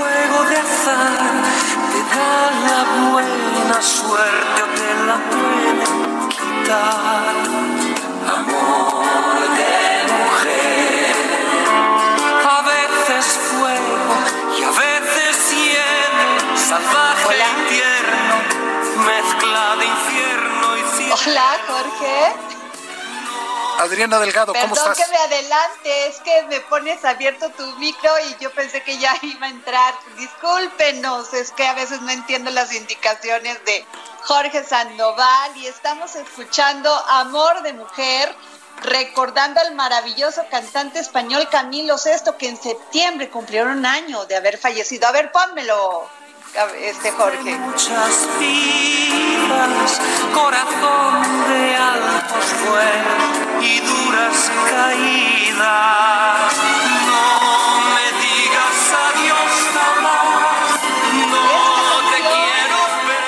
[0.00, 1.32] Juego de azar,
[1.92, 2.34] te da
[2.68, 7.34] la buena suerte o te la pueden quitar.
[8.38, 9.76] Amor de
[10.18, 11.16] mujer,
[12.56, 14.14] a veces fuego
[14.58, 17.46] y a veces hielo, salvaje Hola.
[17.58, 18.36] invierno,
[19.12, 21.14] mezcla de infierno y cielo.
[21.26, 22.49] Hola, Jorge.
[23.80, 25.06] Adriana Delgado, ¿cómo Perdón estás?
[25.06, 29.14] que me adelante, es que me pones abierto tu micro y yo pensé que ya
[29.22, 29.94] iba a entrar.
[30.18, 33.84] Discúlpenos, es que a veces no entiendo las indicaciones de
[34.24, 38.34] Jorge Sandoval y estamos escuchando Amor de Mujer,
[38.82, 44.58] recordando al maravilloso cantante español Camilo Sesto, que en septiembre cumplieron un año de haber
[44.58, 45.08] fallecido.
[45.08, 46.06] A ver, pónmelo,
[46.54, 47.56] este Jorge.
[47.58, 50.00] muchas vidas,
[50.34, 56.52] corazón de altos vuelos y duras caídas.
[57.06, 60.80] No me digas adiós jamás,
[61.30, 62.78] no te quiero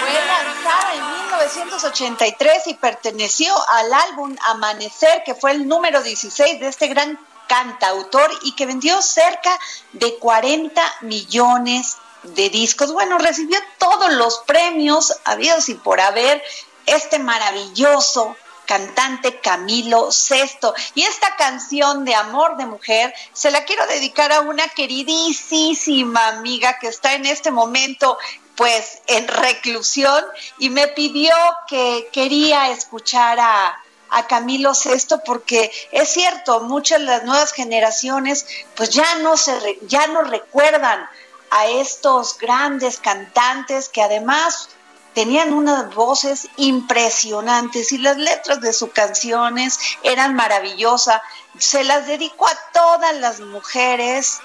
[0.01, 6.69] Fue lanzada en 1983 y perteneció al álbum Amanecer, que fue el número 16 de
[6.69, 9.57] este gran cantautor y que vendió cerca
[9.93, 12.93] de 40 millones de discos.
[12.93, 16.43] Bueno, recibió todos los premios habidos y por haber
[16.87, 20.75] este maravilloso cantante Camilo Sesto.
[20.95, 26.79] Y esta canción de Amor de Mujer se la quiero dedicar a una queridísima amiga
[26.79, 28.19] que está en este momento
[28.55, 30.25] pues en reclusión
[30.59, 31.35] y me pidió
[31.69, 38.47] que quería escuchar a, a Camilo Sesto porque es cierto, muchas de las nuevas generaciones
[38.75, 41.09] pues ya no se ya no recuerdan
[41.53, 44.71] a estos grandes cantantes que además
[45.15, 51.21] tenían unas voces impresionantes y las letras de sus canciones eran maravillosas.
[51.59, 54.41] Se las dedico a todas las mujeres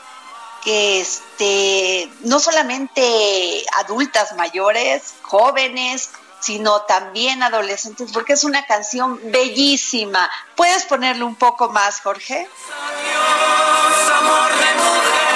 [0.64, 6.10] que este no solamente adultas mayores, jóvenes,
[6.42, 10.30] sino también adolescentes, porque es una canción bellísima.
[10.56, 12.50] ¿Puedes ponerle un poco más, Jorge?
[14.12, 15.27] Amor de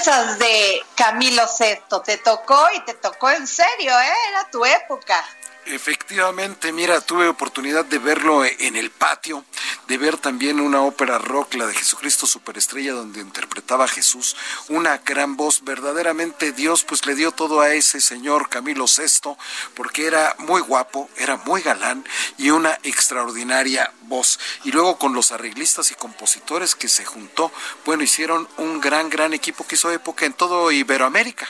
[0.00, 2.00] ¿qué piensas de Camilo Sesto?
[2.00, 4.14] Te tocó y te tocó en serio, ¿eh?
[4.30, 5.22] Era tu época.
[5.66, 9.44] Efectivamente, mira, tuve oportunidad de verlo en el patio,
[9.86, 14.36] de ver también una ópera rock, la de Jesucristo Superestrella, donde interpretaba a Jesús,
[14.68, 19.36] una gran voz, verdaderamente Dios pues le dio todo a ese señor Camilo VI,
[19.74, 22.04] porque era muy guapo, era muy galán
[22.36, 24.40] y una extraordinaria voz.
[24.64, 27.52] Y luego con los arreglistas y compositores que se juntó,
[27.84, 31.48] bueno, hicieron un gran, gran equipo que hizo época en todo Iberoamérica.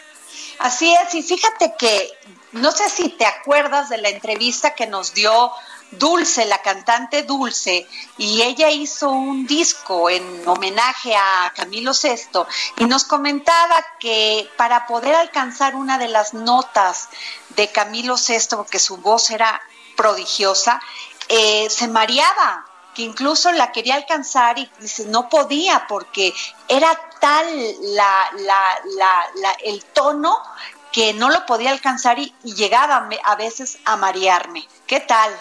[0.58, 2.10] Así es, y fíjate que
[2.52, 5.52] no sé si te acuerdas de la entrevista que nos dio
[5.92, 7.86] Dulce, la cantante Dulce,
[8.16, 12.44] y ella hizo un disco en homenaje a Camilo VI
[12.78, 17.08] y nos comentaba que para poder alcanzar una de las notas
[17.50, 19.60] de Camilo VI, porque su voz era
[19.96, 20.80] prodigiosa,
[21.28, 24.70] eh, se mareaba, que incluso la quería alcanzar y
[25.06, 26.34] no podía porque
[26.68, 27.46] era tal
[27.94, 28.30] la,
[29.64, 30.36] el tono
[30.92, 34.66] que no lo podía alcanzar y, llegaba a veces a marearme.
[34.86, 35.32] ¿Qué tal?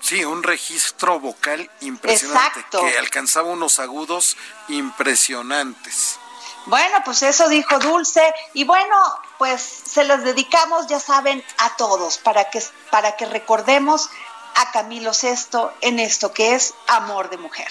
[0.00, 4.36] Sí, un registro vocal impresionante que alcanzaba unos agudos
[4.68, 6.18] impresionantes.
[6.66, 8.22] Bueno, pues eso dijo Dulce
[8.54, 8.96] y bueno,
[9.38, 14.10] pues se los dedicamos, ya saben, a todos para que para que recordemos
[14.56, 17.68] a Camilo VI en esto que es amor de mujer.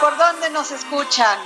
[0.00, 1.38] ¿Por dónde nos escuchan?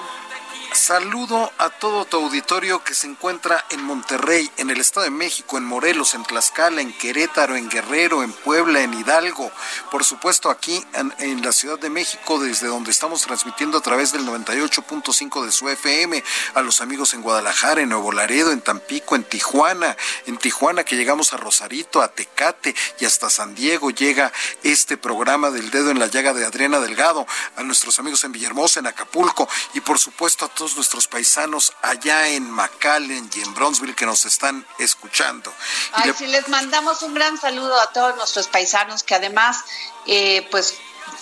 [0.75, 5.57] Saludo a todo tu auditorio que se encuentra en Monterrey, en el Estado de México,
[5.57, 9.53] en Morelos, en Tlaxcala, en Querétaro, en Guerrero, en Puebla, en Hidalgo.
[9.93, 10.85] Por supuesto, aquí
[11.21, 15.69] en, la Ciudad de México, desde donde estamos transmitiendo a través del 98.5 de su
[15.69, 16.25] FM,
[16.55, 20.97] a los amigos en Guadalajara, en Nuevo Laredo, en Tampico, en Tijuana, en Tijuana que
[20.97, 24.33] llegamos a Rosarito, a Tecate y hasta San Diego llega
[24.65, 28.81] este programa del dedo en la llaga de Adriana Delgado, a nuestros amigos en Villahermosa,
[28.81, 33.95] en Acapulco y por supuesto a todos nuestros paisanos allá en McAllen y en Bronzeville
[33.95, 35.53] que nos están escuchando.
[35.93, 39.59] Ay, sí, les mandamos un gran saludo a todos nuestros paisanos que además,
[40.07, 40.75] eh, pues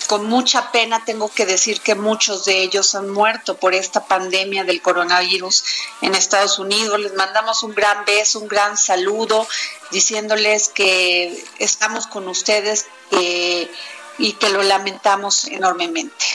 [0.07, 4.63] con mucha pena tengo que decir que muchos de ellos han muerto por esta pandemia
[4.63, 5.63] del coronavirus
[6.01, 6.99] en Estados Unidos.
[6.99, 9.47] Les mandamos un gran beso, un gran saludo,
[9.91, 13.69] diciéndoles que estamos con ustedes eh,
[14.17, 16.25] y que lo lamentamos enormemente.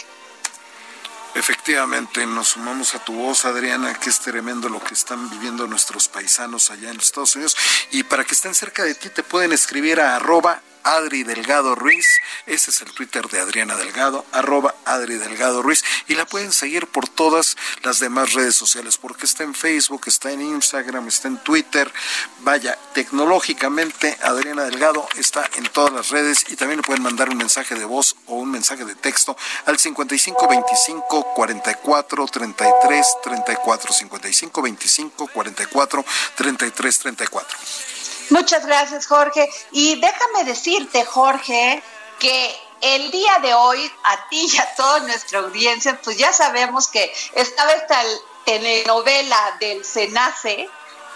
[1.35, 6.09] Efectivamente, nos sumamos a tu voz, Adriana, que es tremendo lo que están viviendo nuestros
[6.09, 7.57] paisanos allá en los Estados Unidos.
[7.93, 12.07] Y para que estén cerca de ti, te pueden escribir a arroba Adri Delgado Ruiz.
[12.47, 15.85] Ese es el Twitter de Adriana Delgado, arroba Adri Delgado Ruiz.
[16.07, 20.31] Y la pueden seguir por todas las demás redes sociales, porque está en Facebook, está
[20.31, 21.93] en Instagram, está en Twitter.
[22.41, 27.37] Vaya, tecnológicamente Adriana Delgado está en todas las redes y también le pueden mandar un
[27.37, 29.37] mensaje de voz o un mensaje de texto
[29.67, 36.05] al 55 25 44 33 34 55 25 44
[36.37, 37.59] 33 34.
[38.31, 39.49] Muchas gracias, Jorge.
[39.73, 41.83] Y déjame decirte, Jorge,
[42.19, 46.89] que el día de hoy, a ti y a toda nuestra audiencia, pues ya sabemos
[46.89, 48.01] que estaba esta
[48.45, 50.69] telenovela del SENACE,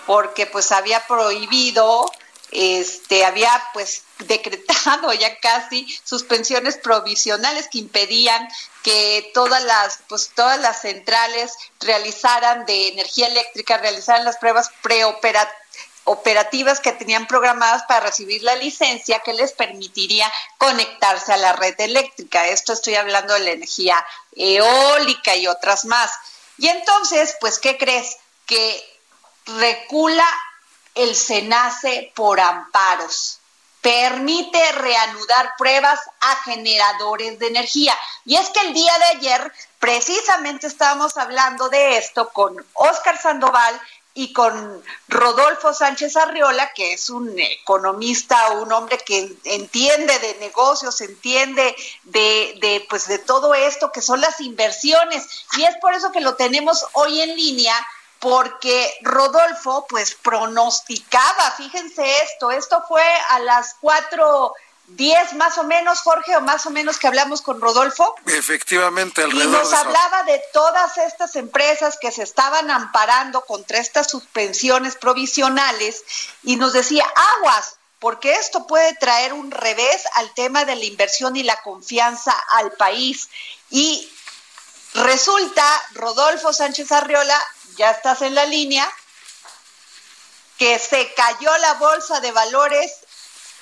[0.06, 2.10] porque pues había prohibido,
[2.50, 8.48] este, había pues decretado ya casi suspensiones provisionales que impedían
[8.82, 15.62] que todas las, pues todas las centrales realizaran de energía eléctrica, realizaran las pruebas preoperativas
[16.04, 21.74] operativas que tenían programadas para recibir la licencia que les permitiría conectarse a la red
[21.78, 22.48] eléctrica.
[22.48, 24.04] Esto estoy hablando de la energía
[24.34, 26.10] eólica y otras más.
[26.58, 28.16] Y entonces, pues, ¿qué crees?
[28.46, 28.82] Que
[29.46, 30.26] recula
[30.94, 33.38] el SENACE por amparos.
[33.80, 37.96] Permite reanudar pruebas a generadores de energía.
[38.24, 43.80] Y es que el día de ayer precisamente estábamos hablando de esto con Óscar Sandoval,
[44.14, 51.00] y con Rodolfo Sánchez Arriola, que es un economista, un hombre que entiende de negocios,
[51.00, 51.74] entiende
[52.04, 55.26] de, de, pues de todo esto que son las inversiones.
[55.56, 57.74] Y es por eso que lo tenemos hoy en línea,
[58.18, 64.54] porque Rodolfo pues pronosticaba, fíjense esto, esto fue a las cuatro
[64.88, 68.14] 10 más o menos, Jorge, o más o menos que hablamos con Rodolfo.
[68.26, 74.10] Efectivamente, alrededor Y nos hablaba de todas estas empresas que se estaban amparando contra estas
[74.10, 76.04] suspensiones provisionales
[76.42, 77.04] y nos decía,
[77.38, 82.32] aguas, porque esto puede traer un revés al tema de la inversión y la confianza
[82.50, 83.28] al país.
[83.70, 84.12] Y
[84.94, 87.40] resulta, Rodolfo Sánchez Arriola,
[87.76, 88.92] ya estás en la línea,
[90.58, 92.92] que se cayó la bolsa de valores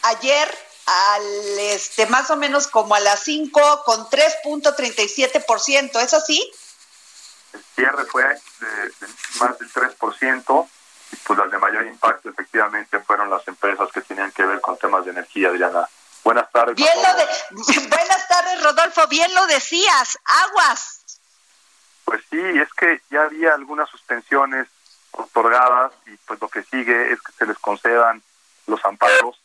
[0.02, 6.52] ayer al este más o menos como a las 5 con 3.37%, ¿es así?
[7.52, 8.38] El cierre fue de,
[9.38, 10.68] más del 3%
[11.12, 14.76] y pues las de mayor impacto efectivamente fueron las empresas que tenían que ver con
[14.78, 15.88] temas de energía, Adriana.
[16.23, 16.76] Buenas tardes.
[16.76, 21.00] Bien lo de, buenas tardes, Rodolfo, bien lo decías, aguas.
[22.04, 24.66] Pues sí, es que ya había algunas suspensiones
[25.12, 28.23] otorgadas y pues lo que sigue es que se les concedan
[28.66, 29.40] los amparos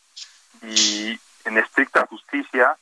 [0.62, 2.76] y en estricta justicia,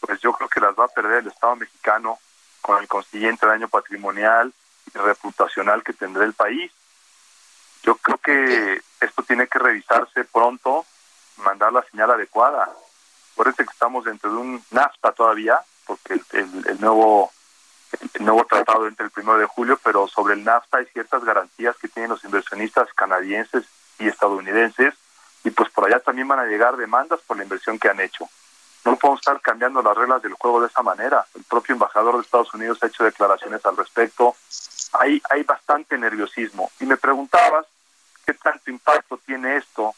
[0.00, 2.18] pues yo creo que las va a perder el Estado mexicano
[2.62, 4.52] con el consiguiente daño patrimonial
[4.94, 6.72] y reputacional que tendrá el país.
[7.82, 10.84] Yo creo que esto tiene que revisarse pronto,
[11.38, 12.68] mandar la señal adecuada.
[13.34, 17.32] Por eso que estamos dentro de un NAFTA todavía, porque el, nuevo
[18.14, 21.76] el nuevo tratado entre el primero de julio, pero sobre el NAFTA hay ciertas garantías
[21.78, 23.64] que tienen los inversionistas canadienses
[23.98, 24.94] y estadounidenses,
[25.44, 28.28] y pues por allá también van a llegar demandas por la inversión que han hecho.
[28.84, 31.26] No podemos estar cambiando las reglas del juego de esa manera.
[31.34, 34.34] El propio embajador de Estados Unidos ha hecho declaraciones al respecto.
[34.92, 36.70] Hay, hay bastante nerviosismo.
[36.80, 37.66] Y me preguntabas
[38.24, 39.94] qué tanto impacto tiene esto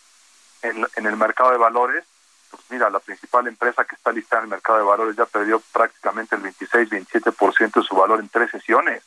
[0.63, 2.05] en, en el mercado de valores
[2.51, 5.61] pues mira, la principal empresa que está listada en el mercado de valores ya perdió
[5.73, 9.03] prácticamente el 26-27% de su valor en tres sesiones.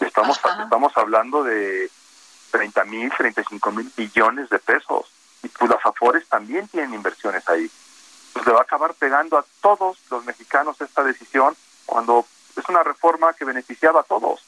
[0.00, 1.90] Estamos, estamos hablando de
[2.50, 5.10] 30 mil, 35 mil billones de pesos.
[5.42, 5.80] Y pues las
[6.28, 7.70] también tienen inversiones ahí.
[8.32, 11.56] Pues le va a acabar pegando a todos los mexicanos esta decisión
[11.86, 14.40] cuando es una reforma que beneficiaba a todos.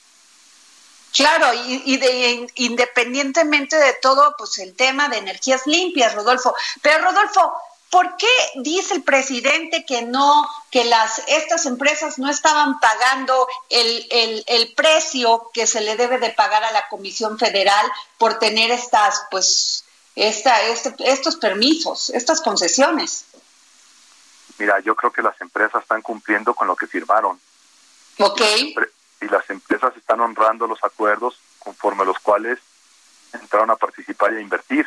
[1.14, 6.54] Claro, y, de, independientemente de todo, pues el tema de energías limpias, Rodolfo.
[6.82, 7.54] Pero Rodolfo,
[7.94, 14.44] ¿Por qué dice el presidente que no, que las estas empresas no estaban pagando el,
[14.48, 17.86] el, precio que se le debe de pagar a la Comisión Federal
[18.18, 19.84] por tener estas, pues,
[20.14, 23.25] esta, este, estos permisos, estas concesiones?
[24.59, 27.40] Mira, yo creo que las empresas están cumpliendo con lo que firmaron.
[28.18, 28.40] Ok.
[29.21, 32.59] Y las empresas están honrando los acuerdos conforme los cuales
[33.33, 34.87] entraron a participar y a invertir.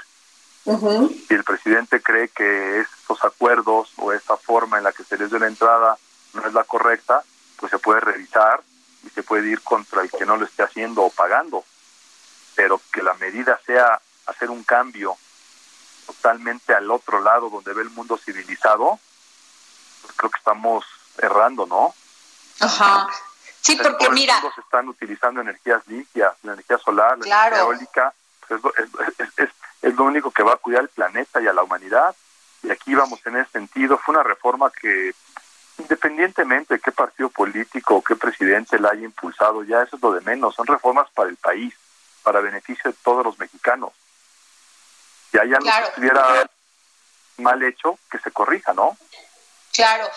[1.27, 5.31] Si el presidente cree que estos acuerdos o esta forma en la que se les
[5.31, 5.98] dé la entrada
[6.34, 7.24] no es la correcta,
[7.57, 8.62] pues se puede revisar
[9.05, 11.63] y se puede ir contra el que no lo esté haciendo o pagando.
[12.55, 15.17] Pero que la medida sea hacer un cambio
[16.05, 19.00] totalmente al otro lado donde ve el mundo civilizado,
[20.01, 20.86] pues creo que estamos
[21.17, 21.93] errando, ¿no?
[22.60, 23.07] Ajá.
[23.62, 24.39] Sí, porque mira.
[24.39, 28.13] Todos están utilizando energías limpias, la energía solar, la energía eólica.
[28.48, 28.62] Pues
[29.38, 29.50] es,
[29.81, 32.15] es lo único que va a cuidar al planeta y a la humanidad.
[32.63, 33.98] Y aquí vamos en ese sentido.
[33.98, 35.13] Fue una reforma que,
[35.77, 40.13] independientemente de qué partido político o qué presidente la haya impulsado, ya eso es lo
[40.13, 40.55] de menos.
[40.55, 41.74] Son reformas para el país,
[42.24, 43.91] para beneficio de todos los mexicanos.
[45.31, 46.50] Si hay algo que estuviera
[47.38, 48.98] mal hecho, que se corrija, ¿no?
[49.74, 50.10] Claro.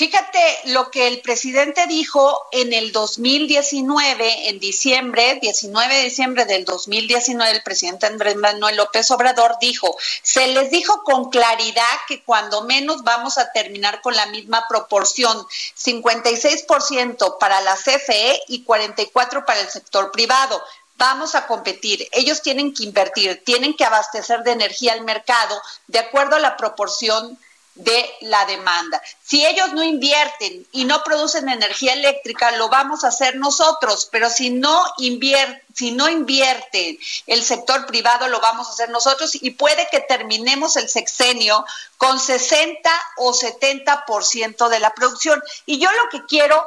[0.00, 6.64] Fíjate lo que el presidente dijo en el 2019, en diciembre, 19 de diciembre del
[6.64, 12.64] 2019, el presidente Andrés Manuel López Obrador dijo, se les dijo con claridad que cuando
[12.64, 19.60] menos vamos a terminar con la misma proporción, 56% para la CFE y 44% para
[19.60, 20.62] el sector privado
[21.00, 22.06] vamos a competir.
[22.12, 26.58] Ellos tienen que invertir, tienen que abastecer de energía al mercado de acuerdo a la
[26.58, 27.38] proporción
[27.74, 29.00] de la demanda.
[29.22, 34.28] Si ellos no invierten y no producen energía eléctrica, lo vamos a hacer nosotros, pero
[34.28, 39.52] si no invierte, si no invierten el sector privado, lo vamos a hacer nosotros y
[39.52, 41.64] puede que terminemos el sexenio
[41.96, 45.42] con 60 o 70% de la producción.
[45.64, 46.62] Y yo lo que quiero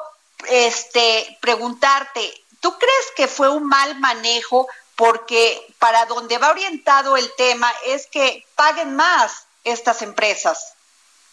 [0.49, 7.32] este preguntarte, ¿tú crees que fue un mal manejo porque para donde va orientado el
[7.36, 10.74] tema es que paguen más estas empresas?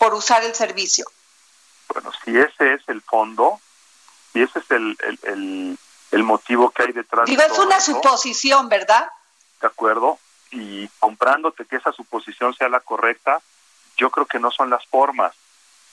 [0.00, 1.04] por usar el servicio.
[1.92, 3.60] Bueno, si ese es el fondo,
[4.32, 5.78] y ese es el, el,
[6.10, 7.26] el, motivo que hay detrás.
[7.26, 9.10] Digo, es una suposición, ¿verdad?
[9.60, 10.18] De acuerdo,
[10.52, 13.42] y comprándote que esa suposición sea la correcta,
[13.98, 15.34] yo creo que no son las formas.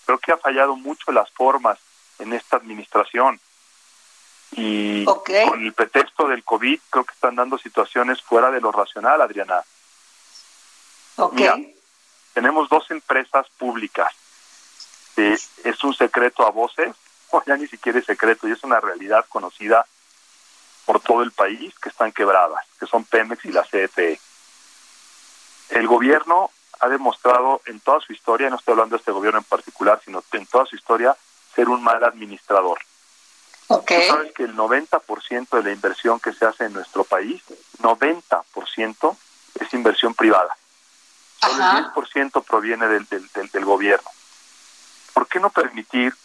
[0.06, 1.77] Creo que ha fallado mucho las formas
[2.20, 3.41] en esta administración.
[4.51, 9.21] Y con el pretexto del COVID, creo que están dando situaciones fuera de lo racional,
[9.21, 9.61] Adriana.
[11.17, 11.41] Ok
[12.37, 14.13] tenemos dos empresas públicas.
[15.15, 16.95] es un secreto a voces,
[17.31, 19.87] o ya ni siquiera es secreto, y es una realidad conocida
[20.85, 24.19] por todo el país que están quebradas, que son Pemex y la CFE.
[25.69, 29.45] El gobierno ha demostrado en toda su historia, no estoy hablando de este gobierno en
[29.45, 31.17] particular, sino en toda su historia,
[31.55, 32.77] ser un mal administrador.
[33.69, 34.07] Okay.
[34.07, 37.43] sabes que el 90% de la inversión que se hace en nuestro país,
[37.79, 39.17] 90%
[39.59, 40.55] es inversión privada.
[41.41, 44.09] Solo el 10% proviene del, del, del, gobierno.
[45.13, 46.15] ¿Por qué no permitir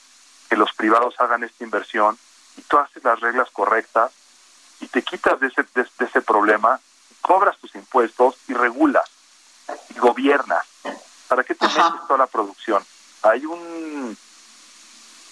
[0.48, 2.16] que los privados hagan esta inversión
[2.56, 4.12] y tú haces las reglas correctas
[4.80, 6.80] y te quitas de ese, de, ese problema,
[7.20, 9.04] cobras tus impuestos y regulas
[9.94, 10.64] y gobiernas?
[11.28, 12.84] ¿Para qué te metes toda la producción?
[13.22, 14.16] Hay un,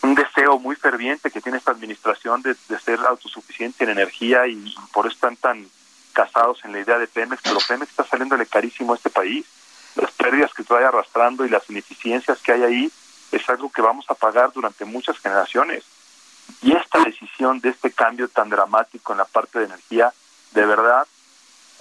[0.03, 4.75] un deseo muy ferviente que tiene esta administración de, de ser autosuficiente en energía y
[4.93, 5.67] por eso están tan
[6.13, 9.47] casados en la idea de Pemex, pero Pemex está saliéndole carísimo a este país
[9.97, 12.93] las pérdidas que trae arrastrando y las ineficiencias que hay ahí
[13.33, 15.85] es algo que vamos a pagar durante muchas generaciones.
[16.63, 20.13] Y esta decisión de este cambio tan dramático en la parte de energía,
[20.53, 21.07] de verdad,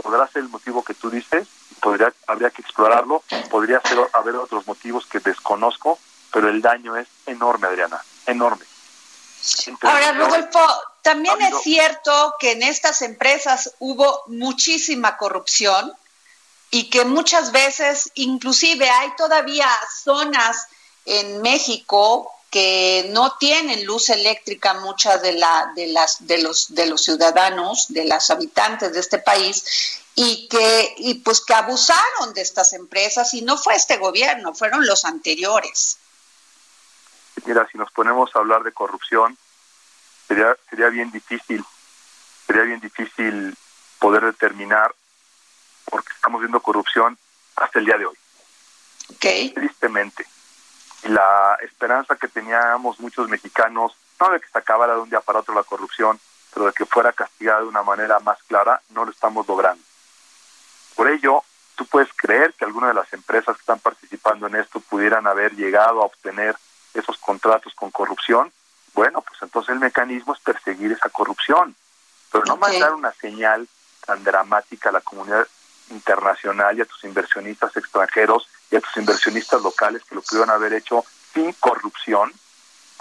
[0.01, 1.47] podrá ser el motivo que tú dices,
[1.81, 5.99] podría, habría que explorarlo, podría ser, haber otros motivos que desconozco,
[6.31, 8.65] pero el daño es enorme, Adriana, enorme.
[9.81, 10.59] Ahora, Rodolfo,
[11.01, 15.93] también es cierto que en estas empresas hubo muchísima corrupción
[16.71, 19.67] y que muchas veces, inclusive hay todavía
[20.03, 20.67] zonas
[21.05, 26.87] en México que no tienen luz eléctrica muchas de la de las de los de
[26.87, 29.63] los ciudadanos, de las habitantes de este país
[30.15, 34.85] y que y pues que abusaron de estas empresas y no fue este gobierno, fueron
[34.85, 35.97] los anteriores.
[37.45, 39.37] Mira, si nos ponemos a hablar de corrupción,
[40.27, 41.63] sería sería bien difícil,
[42.45, 43.55] sería bien difícil
[43.99, 44.93] poder determinar
[45.85, 47.17] porque estamos viendo corrupción
[47.55, 48.15] hasta el día de hoy.
[49.15, 49.49] Okay.
[49.51, 50.25] Tristemente.
[51.03, 55.21] Y la esperanza que teníamos muchos mexicanos, no de que se acabara de un día
[55.21, 56.19] para otro la corrupción,
[56.53, 59.83] pero de que fuera castigada de una manera más clara, no lo estamos logrando.
[60.95, 61.43] Por ello,
[61.75, 65.55] tú puedes creer que algunas de las empresas que están participando en esto pudieran haber
[65.55, 66.57] llegado a obtener
[66.93, 68.51] esos contratos con corrupción.
[68.93, 71.75] Bueno, pues entonces el mecanismo es perseguir esa corrupción,
[72.31, 73.67] pero no mandar una señal
[74.05, 75.47] tan dramática a la comunidad
[75.89, 80.73] internacional y a tus inversionistas extranjeros y a tus inversionistas locales que lo pudieron haber
[80.73, 81.03] hecho
[81.33, 82.33] sin corrupción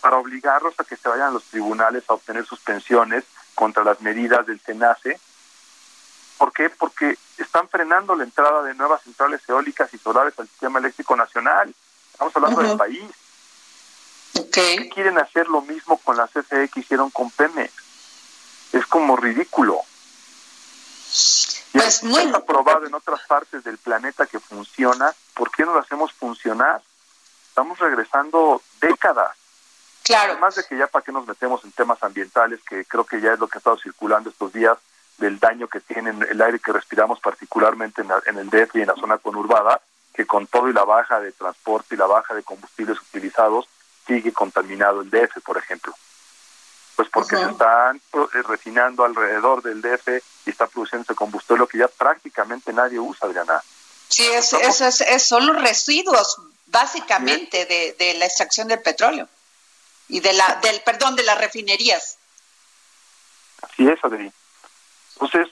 [0.00, 4.00] para obligarlos a que se vayan a los tribunales a obtener sus pensiones contra las
[4.00, 5.18] medidas del SENACE.
[6.38, 6.70] ¿Por qué?
[6.70, 11.74] Porque están frenando la entrada de nuevas centrales eólicas y solares al sistema eléctrico nacional.
[12.12, 13.10] Estamos hablando del país.
[14.38, 14.88] Okay.
[14.90, 17.72] Quieren hacer lo mismo con la CFE que hicieron con Pemex.
[18.72, 19.80] Es como ridículo.
[21.72, 25.80] Pues muy está probado en otras partes del planeta que funciona, ¿por qué no lo
[25.80, 26.82] hacemos funcionar?
[27.48, 29.36] Estamos regresando décadas.
[30.02, 30.32] Claro.
[30.32, 33.34] Además de que ya para qué nos metemos en temas ambientales, que creo que ya
[33.34, 34.78] es lo que ha estado circulando estos días,
[35.18, 38.86] del daño que tiene el aire que respiramos, particularmente en, en el DF y en
[38.86, 39.80] la zona conurbada,
[40.14, 43.68] que con todo y la baja de transporte y la baja de combustibles utilizados,
[44.08, 45.94] sigue contaminado el DF, por ejemplo
[46.98, 50.08] pues porque se están eh, refinando alrededor del DF
[50.46, 53.62] y está produciendo combustible que ya prácticamente nadie usa, Adriana.
[54.08, 59.28] Sí, es, es, son los residuos básicamente de, de, la extracción del petróleo
[60.08, 62.18] y de la, del, perdón, de las refinerías.
[63.62, 64.32] Así es, Adri.
[65.12, 65.48] Entonces,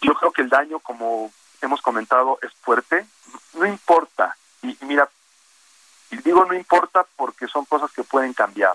[0.00, 3.06] yo creo que el daño, como hemos comentado, es fuerte.
[3.52, 4.36] No importa.
[4.60, 5.08] Y, y mira,
[6.12, 8.74] y digo no importa porque son cosas que pueden cambiar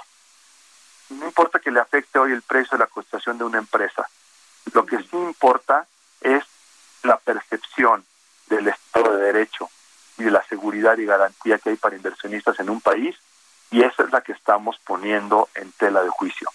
[1.10, 4.10] no importa que le afecte hoy el precio de la cotización de una empresa.
[4.74, 5.88] Lo que sí importa
[6.22, 6.44] es
[7.04, 8.04] la percepción
[8.50, 9.70] del Estado de Derecho
[10.18, 13.16] y de la seguridad y garantía que hay para inversionistas en un país,
[13.70, 16.50] y esa es la que estamos poniendo en tela de juicio.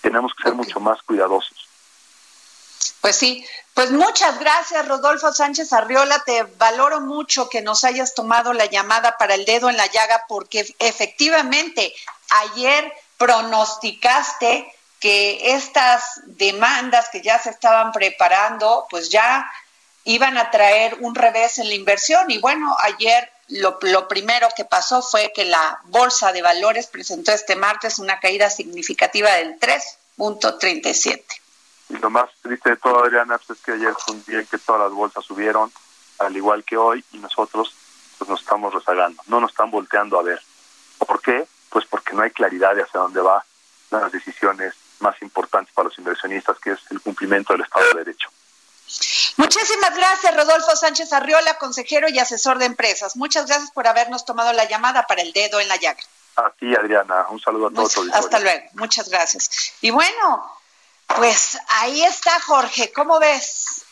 [0.00, 1.68] Tenemos que ser mucho más cuidadosos.
[3.00, 8.52] Pues sí, pues muchas gracias Rodolfo Sánchez Arriola, te valoro mucho que nos hayas tomado
[8.52, 11.94] la llamada para el dedo en la llaga porque efectivamente
[12.28, 19.50] ayer pronosticaste que estas demandas que ya se estaban preparando, pues ya
[20.04, 22.30] iban a traer un revés en la inversión.
[22.30, 27.56] Y bueno, ayer lo, primero que pasó fue que la Bolsa de Valores presentó este
[27.56, 31.24] martes una caída significativa del 3.37.
[31.90, 34.46] Y lo más triste de todo, Adriana, pues es que ayer fue un día en
[34.46, 35.70] que todas las bolsas subieron,
[36.18, 37.74] al igual que hoy, y nosotros
[38.18, 40.40] pues nos estamos rezagando, no nos están volteando a ver.
[40.98, 41.46] ¿Por qué?
[41.70, 43.44] pues porque no hay claridad de hacia dónde va
[43.90, 48.28] las decisiones más importantes para los inversionistas, que es el cumplimiento del Estado de Derecho.
[49.36, 53.16] Muchísimas gracias, Rodolfo Sánchez Arriola, consejero y asesor de empresas.
[53.16, 56.02] Muchas gracias por habernos tomado la llamada para el dedo en la llaga.
[56.36, 57.26] A ti, Adriana.
[57.30, 57.96] Un saludo a todos.
[58.12, 58.66] Hasta luego.
[58.74, 59.72] Muchas gracias.
[59.80, 60.52] Y bueno,
[61.16, 62.92] pues ahí está, Jorge.
[62.92, 63.84] ¿Cómo ves?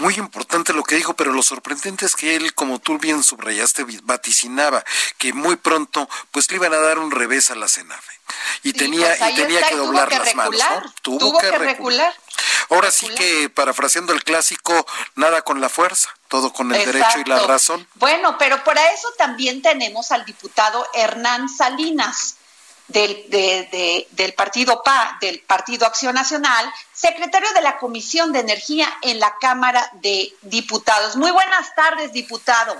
[0.00, 3.84] muy importante lo que dijo, pero lo sorprendente es que él, como tú bien subrayaste,
[4.02, 4.84] vaticinaba
[5.18, 8.12] que muy pronto pues le iban a dar un revés a la CENAFE.
[8.62, 10.62] Y tenía, pues y tenía que doblar las manos.
[11.02, 12.14] Tuvo, que, recular.
[12.70, 17.28] Ahora sí que, parafraseando el clásico, nada con la fuerza, todo con el derecho y
[17.28, 17.86] la razón.
[17.94, 22.36] Bueno, pero para eso también tenemos al diputado Hernán Salinas
[22.92, 29.20] del, del partido PA, del Partido Acción Nacional, secretario de la Comisión de Energía en
[29.20, 31.16] la Cámara de Diputados.
[31.16, 32.76] Muy buenas tardes, diputado.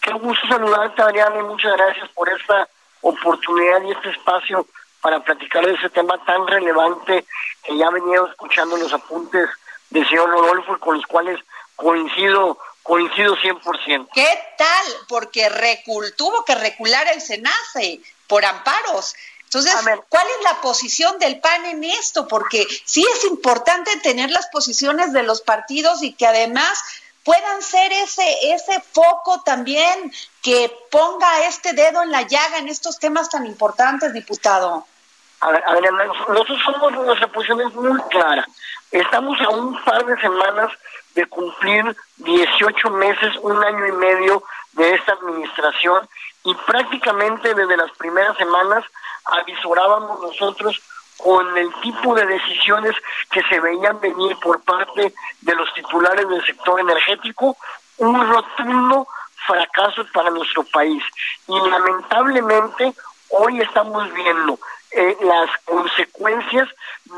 [0.00, 2.68] Qué gusto saludarte, Adriana, y muchas gracias por esta
[3.00, 4.66] oportunidad y este espacio
[5.00, 7.24] para platicar de ese tema tan relevante
[7.62, 9.48] que ya venía escuchando los apuntes
[9.90, 11.40] del señor Rodolfo con los cuales
[11.76, 14.08] coincido coincido 100%.
[14.12, 14.86] ¿Qué tal?
[15.08, 19.14] Porque recul, tuvo que recular el SENACE por amparos.
[19.44, 19.74] Entonces,
[20.08, 22.26] ¿cuál es la posición del PAN en esto?
[22.26, 26.82] Porque sí es importante tener las posiciones de los partidos y que además
[27.22, 32.98] puedan ser ese, ese foco también que ponga este dedo en la llaga en estos
[32.98, 34.86] temas tan importantes, diputado.
[35.40, 35.62] A ver,
[36.28, 38.46] nosotros somos, nuestra posición es muy clara.
[38.96, 40.72] Estamos a un par de semanas
[41.14, 46.08] de cumplir 18 meses, un año y medio de esta administración
[46.44, 48.82] y prácticamente desde las primeras semanas
[49.26, 50.80] avisorábamos nosotros
[51.18, 52.94] con el tipo de decisiones
[53.30, 57.54] que se veían venir por parte de los titulares del sector energético,
[57.98, 59.06] un rotundo
[59.46, 61.02] fracaso para nuestro país.
[61.48, 62.94] Y lamentablemente
[63.28, 64.58] hoy estamos viendo
[64.92, 66.66] eh, las consecuencias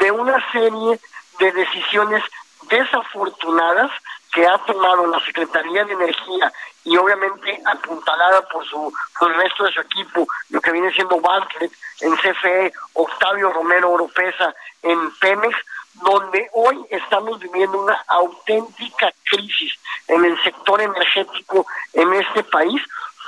[0.01, 0.99] de una serie
[1.39, 2.23] de decisiones
[2.69, 3.91] desafortunadas
[4.33, 6.53] que ha tomado la Secretaría de Energía
[6.85, 11.21] y obviamente apuntalada por su por el resto de su equipo, lo que viene siendo
[11.21, 15.57] Bartlett en CFE, Octavio Romero Oropesa en Pemex,
[15.95, 19.73] donde hoy estamos viviendo una auténtica crisis
[20.07, 22.81] en el sector energético en este país,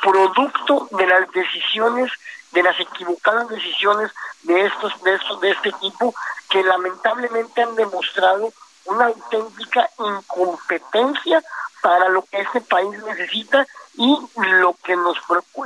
[0.02, 2.10] producto de las decisiones,
[2.52, 6.14] de las equivocadas decisiones de estos, de estos, de este tipo,
[6.50, 8.52] que lamentablemente han demostrado
[8.86, 11.42] una auténtica incompetencia
[11.80, 15.16] para lo que este país necesita y lo que nos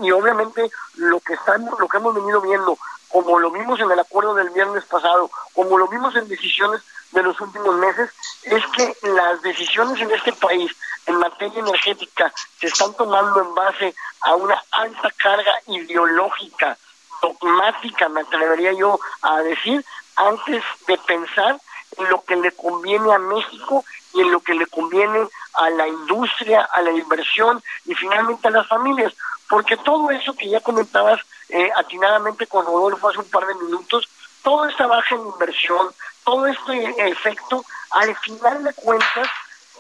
[0.01, 3.99] y obviamente lo que estamos lo que hemos venido viendo como lo vimos en el
[3.99, 8.11] acuerdo del viernes pasado como lo vimos en decisiones de los últimos meses
[8.42, 10.70] es que las decisiones en este país
[11.07, 16.77] en materia energética se están tomando en base a una alta carga ideológica
[17.23, 19.85] dogmática me atrevería yo a decir
[20.16, 21.61] antes de pensar
[21.96, 25.87] en lo que le conviene a México y en lo que le conviene a la
[25.88, 29.12] industria, a la inversión y finalmente a las familias.
[29.48, 34.09] Porque todo eso que ya comentabas eh, atinadamente con Rodolfo hace un par de minutos,
[34.42, 35.88] toda esta baja en inversión,
[36.24, 39.29] todo este efecto, al final de cuentas,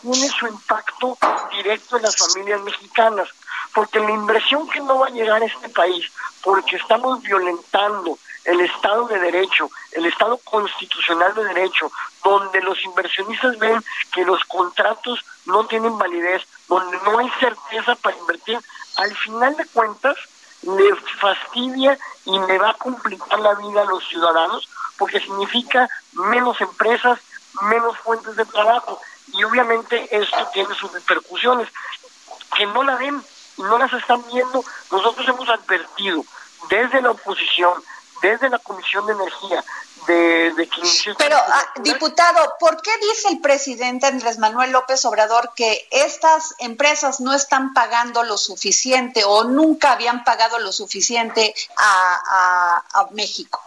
[0.02, 1.16] tiene su impacto
[1.50, 3.28] directo en las familias mexicanas.
[3.72, 6.06] Porque la inversión que no va a llegar a este país,
[6.42, 11.90] porque estamos violentando el Estado de Derecho, el Estado constitucional de Derecho,
[12.22, 18.16] donde los inversionistas ven que los contratos no tienen validez, donde no hay certeza para
[18.16, 18.60] invertir,
[18.96, 20.16] al final de cuentas
[20.62, 26.60] le fastidia y le va a complicar la vida a los ciudadanos porque significa menos
[26.60, 27.18] empresas,
[27.62, 29.00] menos fuentes de trabajo
[29.32, 31.68] y obviamente esto tiene sus repercusiones
[32.56, 33.22] que no la ven
[33.58, 34.64] no las están viendo.
[34.90, 36.24] Nosotros hemos advertido
[36.68, 37.74] desde la oposición,
[38.24, 39.62] desde la Comisión de Energía,
[40.06, 40.68] de,
[41.18, 47.20] Pero, ah, diputado, ¿por qué dice el presidente Andrés Manuel López Obrador que estas empresas
[47.20, 53.62] no están pagando lo suficiente o nunca habían pagado lo suficiente a, a, México?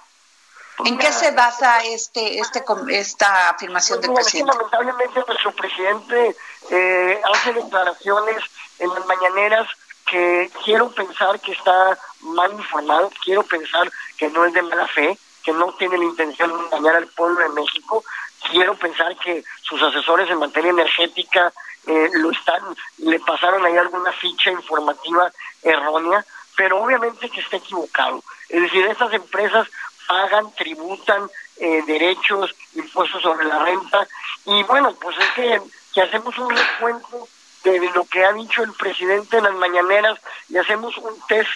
[0.86, 4.54] ¿En qué se basa este, este, esta afirmación del presidente?
[4.54, 6.36] lamentablemente nuestro presidente
[6.70, 8.38] eh, hace declaraciones
[8.80, 9.68] en las mañaneras
[10.10, 15.18] que quiero pensar que está mal informado, quiero pensar que no es de mala fe,
[15.44, 18.04] que no tiene la intención de engañar al pueblo de México.
[18.50, 21.52] Quiero pensar que sus asesores en materia energética
[21.86, 22.62] eh, lo están,
[22.98, 28.24] le pasaron ahí alguna ficha informativa errónea, pero obviamente que está equivocado.
[28.50, 29.68] Es decir, estas empresas
[30.08, 34.08] pagan, tributan eh, derechos, impuestos sobre la renta,
[34.46, 35.62] y bueno, pues es que,
[35.94, 37.28] que hacemos un recuento
[37.72, 41.50] de lo que ha dicho el presidente en las mañaneras y hacemos un test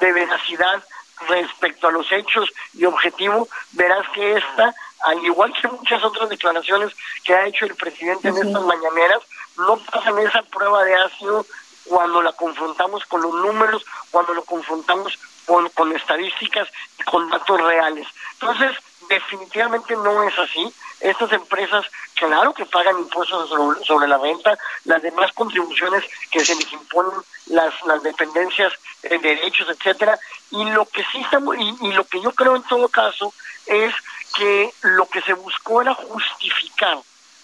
[0.00, 0.82] de veracidad
[1.28, 4.74] respecto a los hechos y objetivo, verás que esta,
[5.04, 6.92] al igual que muchas otras declaraciones
[7.24, 9.22] que ha hecho el presidente en estas mañaneras,
[9.56, 11.46] no pasan esa prueba de ácido
[11.84, 17.60] cuando la confrontamos con los números, cuando lo confrontamos con, con estadísticas y con datos
[17.60, 18.06] reales.
[18.32, 18.76] Entonces,
[19.08, 20.72] definitivamente no es así.
[21.00, 23.50] Estas empresas, claro que pagan impuestos
[23.86, 29.68] sobre, la renta, las demás contribuciones que se les imponen, las, las dependencias, eh, derechos,
[29.68, 30.18] etcétera,
[30.50, 33.32] y lo que sí estamos, y, y lo que yo creo en todo caso
[33.66, 33.94] es
[34.34, 36.98] que lo que se buscó era justificar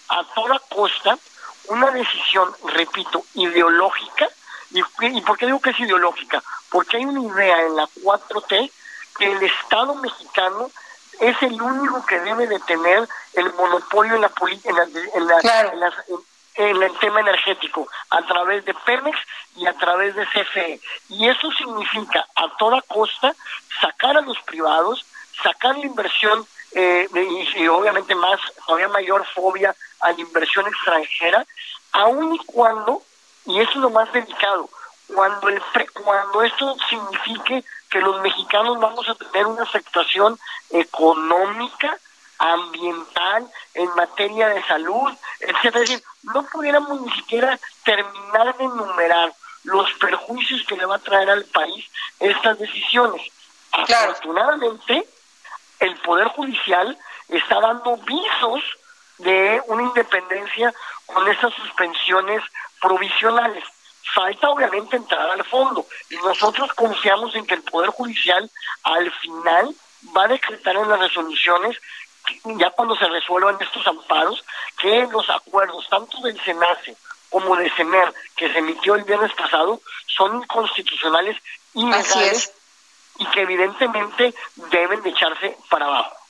[0.08, 1.18] a toda costa
[1.68, 4.28] una decisión, repito, ideológica.
[4.70, 6.42] ¿Y, ¿Y por qué digo que es ideológica?
[6.70, 8.70] Porque hay una idea en la 4T
[9.18, 10.70] que el Estado mexicano
[11.20, 14.32] es el único que debe de tener el monopolio en la
[16.54, 19.18] en, el tema energético a través de Pemex
[19.56, 23.34] y a través de CFE y eso significa a toda costa
[23.80, 25.06] sacar a los privados
[25.42, 27.08] sacar la inversión eh,
[27.56, 31.46] y, obviamente más todavía mayor fobia a la inversión extranjera
[31.92, 33.02] aun y cuando
[33.46, 34.68] y eso es lo más delicado
[35.14, 35.62] cuando el
[36.04, 40.38] cuando esto signifique que los mexicanos vamos a tener una afectación
[40.70, 41.96] económica,
[42.38, 49.32] ambiental, en materia de salud, etcétera Es decir, no pudiéramos ni siquiera terminar de enumerar
[49.64, 51.86] los perjuicios que le va a traer al país
[52.18, 53.22] estas decisiones.
[53.70, 55.06] Afortunadamente,
[55.78, 56.98] el Poder Judicial
[57.28, 58.62] está dando visos
[59.18, 60.72] de una independencia
[61.06, 62.42] con esas suspensiones
[62.80, 63.64] provisionales.
[64.14, 68.50] Falta obviamente entrar al fondo y nosotros confiamos en que el Poder Judicial
[68.82, 69.74] al final
[70.16, 71.78] va a decretar en las resoluciones,
[72.44, 74.44] ya cuando se resuelvan estos amparos,
[74.78, 76.96] que los acuerdos tanto del SENACE
[77.30, 81.36] como de CENER que se emitió el viernes pasado son inconstitucionales
[81.74, 81.84] y
[83.18, 84.34] y que evidentemente
[84.70, 86.21] deben de echarse para abajo.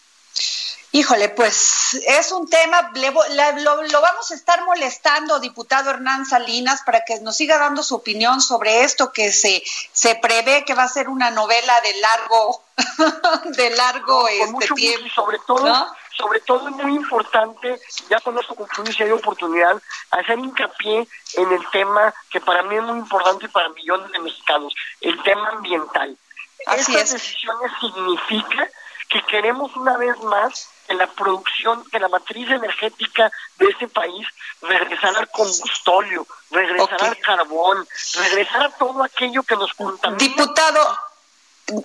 [0.94, 7.18] Híjole, pues es un tema, lo, vamos a estar molestando, diputado Hernán Salinas, para que
[7.20, 11.08] nos siga dando su opinión sobre esto que se, se prevé que va a ser
[11.08, 12.62] una novela de largo,
[13.56, 15.08] de largo este tiempo.
[15.14, 20.38] sobre todo, sobre todo es muy importante, ya con esto concluyo si hay oportunidad, hacer
[20.38, 24.74] hincapié en el tema que para mí es muy importante y para millones de mexicanos,
[25.00, 26.18] el tema ambiental.
[26.66, 28.68] Así Estas decisiones significa
[29.12, 34.26] que queremos una vez más en la producción de la matriz energética de este país,
[34.62, 40.18] regresar al combustóleo, regresar al carbón, regresar a todo aquello que nos contamina.
[40.18, 40.98] Diputado,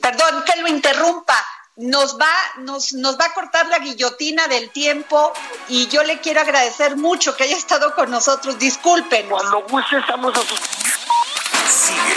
[0.01, 5.33] perdón que lo interrumpa, nos va, nos, nos va a cortar la guillotina del tiempo
[5.67, 8.57] y yo le quiero agradecer mucho que haya estado con nosotros.
[8.57, 9.29] Disculpen.
[9.29, 10.59] Cuando guste estamos a sus...
[11.67, 12.16] Sigue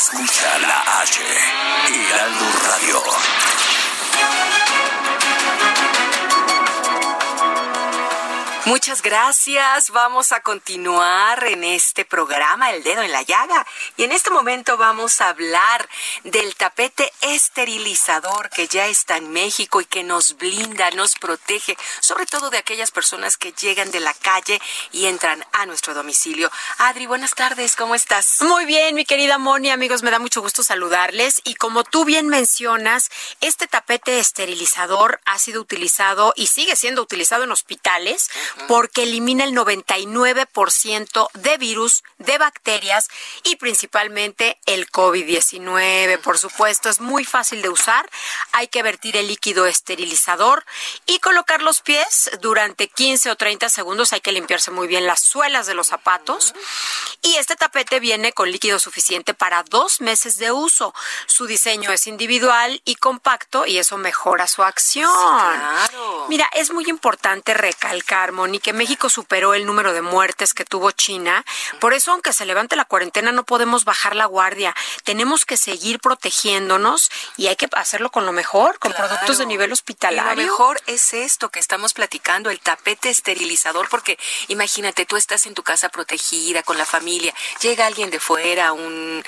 [0.00, 1.24] Escucha la H,
[1.92, 3.67] Heraldo Radio.
[8.68, 9.88] Muchas gracias.
[9.92, 13.66] Vamos a continuar en este programa El Dedo en la Llaga.
[13.96, 15.88] Y en este momento vamos a hablar
[16.24, 22.26] del tapete esterilizador que ya está en México y que nos blinda, nos protege, sobre
[22.26, 24.60] todo de aquellas personas que llegan de la calle
[24.92, 26.50] y entran a nuestro domicilio.
[26.76, 28.42] Adri, buenas tardes, ¿cómo estás?
[28.42, 31.40] Muy bien, mi querida Moni, amigos, me da mucho gusto saludarles.
[31.44, 33.08] Y como tú bien mencionas,
[33.40, 38.28] este tapete esterilizador ha sido utilizado y sigue siendo utilizado en hospitales
[38.66, 43.08] porque elimina el 99% de virus, de bacterias
[43.44, 46.18] y principalmente el COVID-19.
[46.20, 48.08] Por supuesto, es muy fácil de usar.
[48.52, 50.64] Hay que vertir el líquido esterilizador
[51.06, 54.12] y colocar los pies durante 15 o 30 segundos.
[54.12, 56.54] Hay que limpiarse muy bien las suelas de los zapatos.
[57.22, 60.94] Y este tapete viene con líquido suficiente para dos meses de uso.
[61.26, 65.10] Su diseño es individual y compacto y eso mejora su acción.
[66.28, 70.90] Mira, es muy importante recalcar, ni que México superó el número de muertes que tuvo
[70.90, 71.44] China.
[71.80, 74.74] Por eso, aunque se levante la cuarentena, no podemos bajar la guardia.
[75.04, 79.72] Tenemos que seguir protegiéndonos y hay que hacerlo con lo mejor, con productos de nivel
[79.72, 80.46] hospitalario.
[80.46, 85.54] lo mejor es esto que estamos platicando, el tapete esterilizador, porque imagínate, tú estás en
[85.54, 89.22] tu casa protegida con la familia, llega alguien de fuera, un,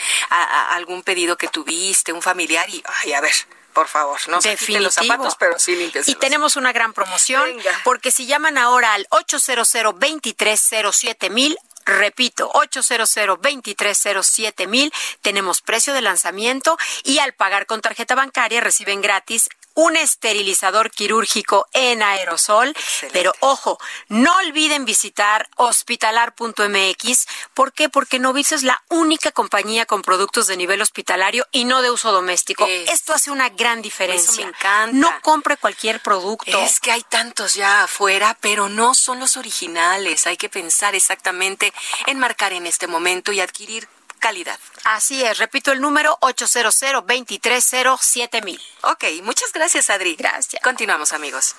[0.71, 3.35] algún pedido que tuviste, un familiar y, ay, a ver,
[3.73, 5.93] por favor, no se los zapatos, pero sí.
[6.07, 7.51] Y tenemos una gran promoción,
[7.85, 14.93] porque si llaman ahora al 800 230 mil Repito, 800 230 mil.
[15.23, 21.67] Tenemos precio de lanzamiento y al pagar con tarjeta bancaria reciben gratis un esterilizador quirúrgico
[21.73, 22.75] en aerosol.
[23.13, 23.79] Pero ojo,
[24.09, 27.27] no olviden visitar hospitalar.mx.
[27.55, 27.89] ¿Por qué?
[27.89, 32.13] Porque Novis es la única compañía con productos de nivel hospitalario y no de uso
[32.13, 32.67] doméstico.
[32.67, 34.45] Esto hace una gran diferencia.
[34.45, 34.93] me encanta.
[34.93, 36.59] No compre cualquier producto.
[36.61, 40.27] Es que hay tantos ya afuera, pero no son los originales.
[40.27, 41.73] Hay que pensar exactamente
[42.07, 43.89] en marcar en este momento y adquirir
[44.21, 44.59] calidad.
[44.85, 48.61] Así es, repito el número 800 230 mil.
[48.83, 50.15] Ok, muchas gracias Adri.
[50.15, 50.63] Gracias.
[50.63, 51.57] Continuamos amigos.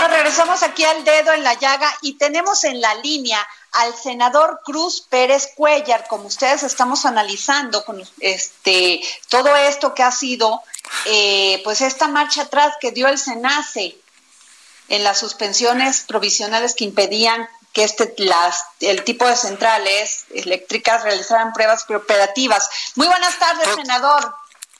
[0.00, 4.60] Nos regresamos aquí al dedo en la llaga y tenemos en la línea al senador
[4.64, 10.62] Cruz Pérez Cuellar, como ustedes estamos analizando con este todo esto que ha sido
[11.04, 13.96] eh, pues esta marcha atrás que dio el SENACE
[14.88, 21.52] en las suspensiones provisionales que impedían que este, las, el tipo de centrales eléctricas realizaran
[21.52, 22.68] pruebas operativas.
[22.96, 24.34] Muy buenas tardes, senador.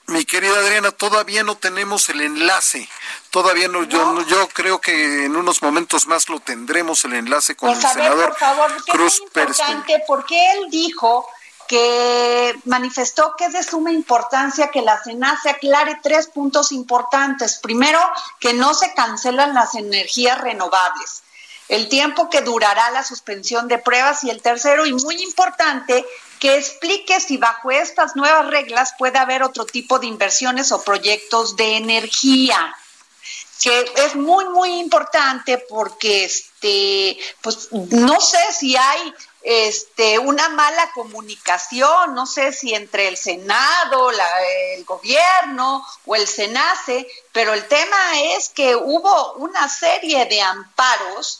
[0.07, 2.89] Mi querida Adriana, todavía no tenemos el enlace.
[3.29, 7.69] Todavía no, Yo, yo creo que en unos momentos más lo tendremos el enlace con
[7.69, 11.29] pues el senador por favor, Cruz es importante porque él dijo
[11.69, 17.59] que manifestó que es de suma importancia que la se aclare tres puntos importantes.
[17.59, 17.99] Primero,
[18.41, 21.23] que no se cancelan las energías renovables
[21.71, 26.05] el tiempo que durará la suspensión de pruebas y el tercero, y muy importante,
[26.37, 31.55] que explique si bajo estas nuevas reglas puede haber otro tipo de inversiones o proyectos
[31.55, 32.75] de energía
[33.61, 40.91] que es muy muy importante porque este pues no sé si hay este una mala
[40.93, 48.19] comunicación, no sé si entre el Senado, el gobierno o el SENACE, pero el tema
[48.35, 51.39] es que hubo una serie de amparos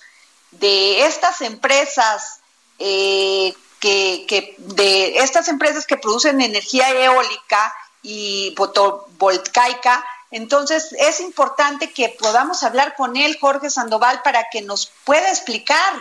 [0.51, 2.39] de estas empresas
[2.79, 10.05] eh, que, de estas empresas que producen energía eólica y fotovoltaica.
[10.29, 15.93] Entonces es importante que podamos hablar con él, Jorge Sandoval, para que nos pueda explicar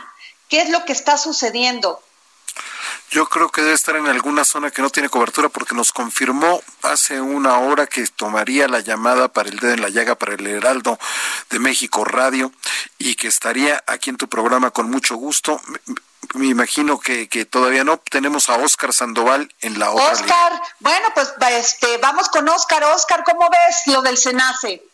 [0.48, 2.02] qué es lo que está sucediendo.
[3.10, 6.62] Yo creo que debe estar en alguna zona que no tiene cobertura porque nos confirmó
[6.82, 10.46] hace una hora que tomaría la llamada para el dedo en la llaga para el
[10.46, 10.96] Heraldo
[11.50, 12.52] de México Radio
[12.98, 15.60] y que estaría aquí en tu programa con mucho gusto.
[16.34, 17.98] Me imagino que, que todavía no.
[17.98, 20.12] Tenemos a Oscar Sandoval en la otra.
[20.12, 22.84] Oscar, bueno, pues este, vamos con Oscar.
[22.84, 24.84] Oscar, ¿cómo ves lo del SENACE?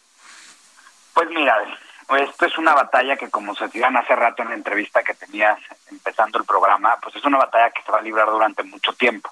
[1.12, 1.55] Pues mira,
[2.14, 5.59] esto es una batalla que, como se decían hace rato en la entrevista que tenías
[5.90, 9.31] empezando el programa, pues es una batalla que se va a librar durante mucho tiempo.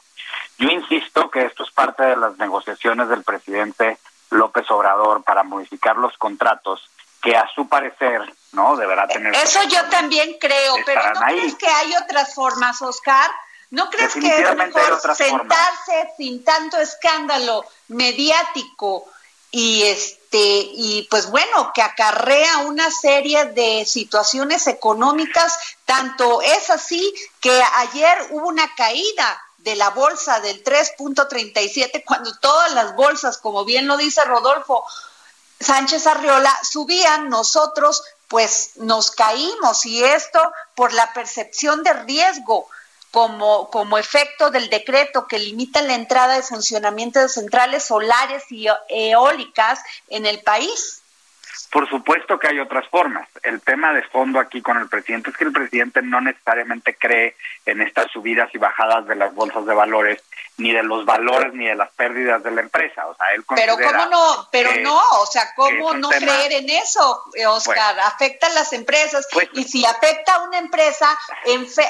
[0.59, 3.99] Yo insisto que esto es parte de las negociaciones del presidente
[4.31, 6.89] López Obrador para modificar los contratos
[7.23, 8.21] que a su parecer,
[8.53, 8.77] ¿no?
[8.77, 9.35] Deberá tener...
[9.35, 13.31] Eso yo también creo, pero ¿no crees que hay otras formas, Oscar?
[13.71, 19.07] ¿No crees que es mejor sentarse sin tanto escándalo mediático
[19.51, 27.15] y este y pues bueno que acarrea una serie de situaciones económicas tanto es así
[27.41, 33.65] que ayer hubo una caída de la bolsa del 3.37 cuando todas las bolsas como
[33.65, 34.85] bien lo dice Rodolfo
[35.61, 40.41] Sánchez Arriola subían nosotros pues nos caímos y esto
[40.75, 42.69] por la percepción de riesgo
[43.15, 48.67] como, como efecto del decreto que limita la entrada de funcionamiento de centrales solares y
[48.89, 51.01] eólicas en el país.
[51.71, 53.29] Por supuesto que hay otras formas.
[53.45, 57.37] El tema de fondo aquí con el presidente es que el presidente no necesariamente cree
[57.65, 60.21] en estas subidas y bajadas de las bolsas de valores,
[60.57, 63.07] ni de los valores ni de las pérdidas de la empresa.
[63.07, 67.25] O sea, él pero cómo no, pero no, o sea, cómo no creer en eso,
[67.49, 67.99] Oscar.
[68.01, 71.09] afecta a las empresas pues y si afecta a una empresa,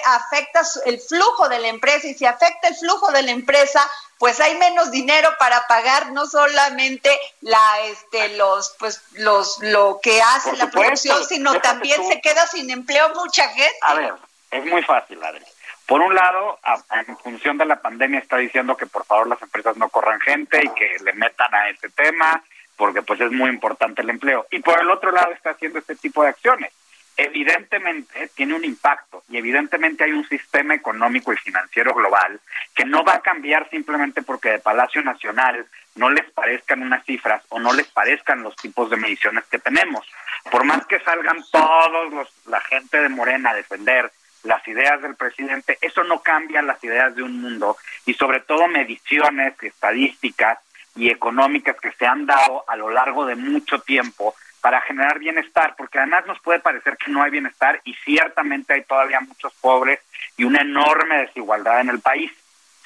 [0.07, 3.83] afecta el flujo de la empresa y si afecta el flujo de la empresa,
[4.19, 10.23] pues hay menos dinero para pagar no solamente la este los pues los lo que
[10.23, 13.79] hace la producción sino también se queda sin empleo mucha gente.
[13.83, 14.15] a ver
[14.51, 15.45] es muy fácil Adri
[15.87, 16.59] por un lado,
[17.07, 20.61] en función de la pandemia está diciendo que por favor las empresas no corran gente
[20.63, 22.43] y que le metan a ese tema,
[22.77, 24.47] porque pues es muy importante el empleo.
[24.51, 26.73] Y por el otro lado está haciendo este tipo de acciones.
[27.17, 32.41] Evidentemente tiene un impacto y evidentemente hay un sistema económico y financiero global
[32.75, 37.45] que no va a cambiar simplemente porque de Palacio Nacional no les parezcan unas cifras
[37.51, 40.05] o no les parezcan los tipos de mediciones que tenemos.
[40.51, 44.11] Por más que salgan todos los, la gente de Morena a defender
[44.45, 47.77] las ideas del presidente, eso no cambia las ideas de un mundo
[48.07, 50.59] y sobre todo mediciones, estadísticas
[50.97, 55.75] y económicas que se han dado a lo largo de mucho tiempo para generar bienestar,
[55.77, 60.01] porque además nos puede parecer que no hay bienestar y ciertamente hay todavía muchos pobres
[60.37, 62.31] y una enorme desigualdad en el país,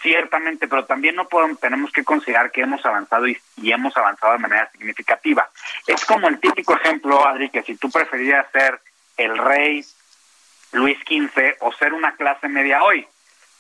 [0.01, 4.33] ciertamente, pero también no podemos, tenemos que considerar que hemos avanzado y, y hemos avanzado
[4.33, 5.49] de manera significativa.
[5.87, 8.81] Es como el típico ejemplo, Adri, que si tú preferías ser
[9.17, 9.85] el rey
[10.73, 13.07] Luis XV o ser una clase media hoy.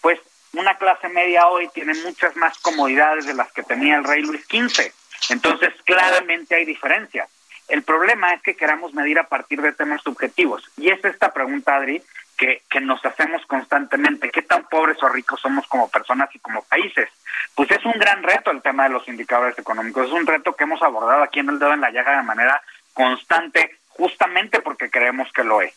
[0.01, 0.21] Pues
[0.53, 4.45] una clase media hoy tiene muchas más comodidades de las que tenía el rey Luis
[4.47, 4.93] XV.
[5.31, 7.29] Entonces, claramente hay diferencias.
[7.69, 10.65] El problema es que queramos medir a partir de temas subjetivos.
[10.79, 12.03] Y es esta pregunta, Adri,
[12.37, 14.31] que, que nos hacemos constantemente.
[14.31, 17.11] ¿Qué tan pobres o ricos somos como personas y como países?
[17.55, 20.07] Pues es un gran reto el tema de los indicadores económicos.
[20.07, 22.63] Es un reto que hemos abordado aquí en el dedo en la llaga de manera
[22.95, 25.75] constante, justamente porque creemos que lo es.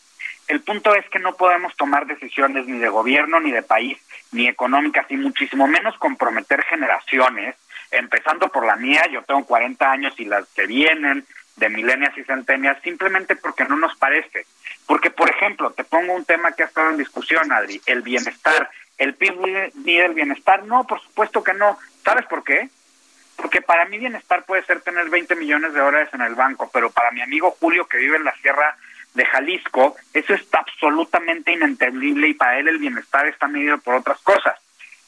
[0.48, 3.98] El punto es que no podemos tomar decisiones ni de gobierno, ni de país,
[4.32, 7.56] ni económicas, y muchísimo menos comprometer generaciones,
[7.90, 11.24] empezando por la mía, yo tengo 40 años y las que vienen
[11.56, 14.46] de milenias y centenias, simplemente porque no nos parece.
[14.86, 18.70] Porque, por ejemplo, te pongo un tema que ha estado en discusión, Adri, el bienestar.
[18.98, 20.64] ¿El PIB mide el bienestar?
[20.64, 21.78] No, por supuesto que no.
[22.04, 22.68] ¿Sabes por qué?
[23.36, 26.90] Porque para mí bienestar puede ser tener 20 millones de dólares en el banco, pero
[26.90, 28.76] para mi amigo Julio que vive en la sierra
[29.14, 34.20] de Jalisco, eso está absolutamente inentendible y para él el bienestar está medido por otras
[34.20, 34.58] cosas.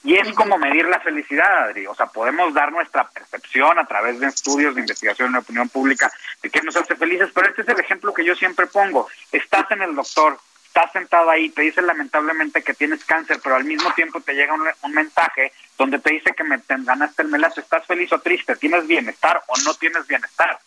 [0.04, 1.86] Y es como medir la felicidad, Adri.
[1.86, 6.12] O sea, podemos dar nuestra percepción a través de estudios de investigación la opinión pública
[6.42, 9.08] de qué nos hace felices, pero este es el ejemplo que yo siempre pongo.
[9.32, 13.64] Estás en el doctor, estás sentado ahí, te dicen lamentablemente que tienes cáncer, pero al
[13.64, 17.62] mismo tiempo te llega un, mensaje donde te dice que me te ganaste el melazo,
[17.62, 20.58] estás feliz o triste, tienes bienestar o no tienes bienestar.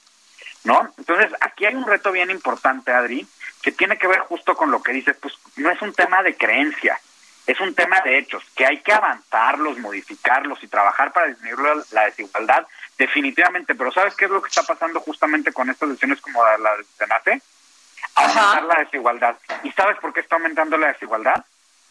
[0.64, 0.94] ¿No?
[0.98, 3.26] Entonces, aquí hay un reto bien importante, Adri,
[3.62, 6.36] que tiene que ver justo con lo que dices, pues no es un tema de
[6.36, 7.00] creencia,
[7.46, 12.06] es un tema de hechos, que hay que avanzarlos, modificarlos y trabajar para disminuir la,
[12.06, 13.74] desigualdad, definitivamente.
[13.74, 16.84] Pero ¿sabes qué es lo que está pasando justamente con estas decisiones como la de
[16.98, 17.42] Senate?
[18.16, 19.38] Aumentar la desigualdad.
[19.64, 21.46] ¿Y sabes por qué está aumentando la desigualdad?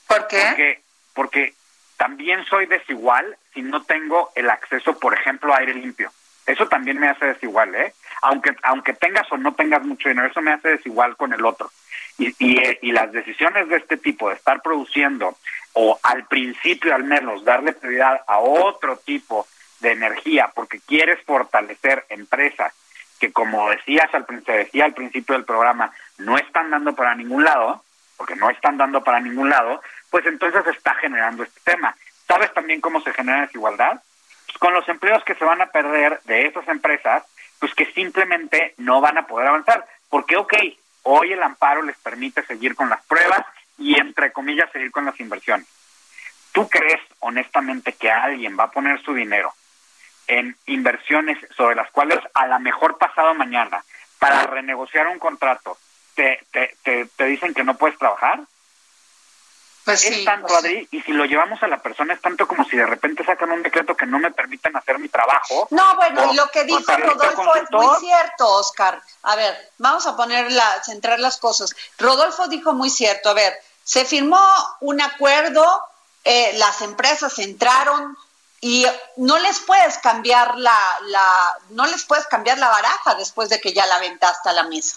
[0.07, 0.43] ¿Por qué?
[0.47, 0.83] Porque,
[1.15, 1.55] porque
[1.97, 6.13] también soy desigual si no tengo el acceso, por ejemplo, a aire limpio.
[6.47, 7.93] Eso también me hace desigual, ¿eh?
[8.23, 11.71] Aunque, aunque tengas o no tengas mucho dinero, eso me hace desigual con el otro.
[12.19, 15.37] Y, y, las decisiones de este tipo, de estar produciendo
[15.75, 19.47] o al principio al menos darle prioridad a otro tipo
[19.81, 22.73] de energía porque quieres fortalecer empresas
[23.21, 27.83] que como decías al decía al principio del programa no están dando para ningún lado
[28.17, 31.95] porque no están dando para ningún lado pues entonces está generando este tema
[32.27, 34.01] sabes también cómo se genera desigualdad
[34.59, 37.25] con los empleos que se van a perder de esas empresas
[37.59, 40.55] pues que simplemente no van a poder avanzar porque ok
[41.09, 43.47] Hoy el amparo les permite seguir con las pruebas
[43.79, 45.69] y, entre comillas, seguir con las inversiones.
[46.51, 49.55] ¿Tú crees honestamente que alguien va a poner su dinero
[50.27, 53.85] en inversiones sobre las cuales a lo mejor pasado mañana,
[54.19, 55.79] para renegociar un contrato,
[56.17, 58.41] te, te, te, te dicen que no puedes trabajar?
[59.87, 62.65] Pues es tanto, pues Adri, y si lo llevamos a la persona es tanto como
[62.65, 65.69] si de repente sacan un decreto que no me permiten hacer mi trabajo.
[65.71, 69.01] No, bueno, y lo que dijo Rodolfo es muy cierto, Oscar.
[69.23, 70.49] A ver, vamos a poner
[70.85, 71.71] centrar las cosas.
[71.99, 74.41] Rodolfo dijo muy cierto, a ver, se firmó
[74.81, 75.65] un acuerdo,
[76.25, 78.19] eh, las empresas entraron
[78.61, 78.85] y
[79.19, 83.73] no les puedes cambiar la, la, no les puedes cambiar la baraja después de que
[83.73, 84.97] ya la aventaste a la mesa.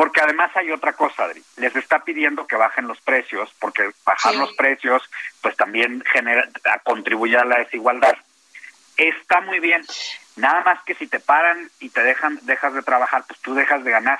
[0.00, 1.44] Porque además hay otra cosa, Adri.
[1.56, 5.02] Les está pidiendo que bajen los precios, porque bajar los precios,
[5.42, 6.48] pues también genera,
[6.84, 8.16] contribuye a la desigualdad.
[8.96, 9.84] Está muy bien.
[10.36, 13.84] Nada más que si te paran y te dejan, dejas de trabajar, pues tú dejas
[13.84, 14.18] de ganar.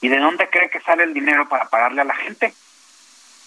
[0.00, 2.54] ¿Y de dónde cree que sale el dinero para pagarle a la gente?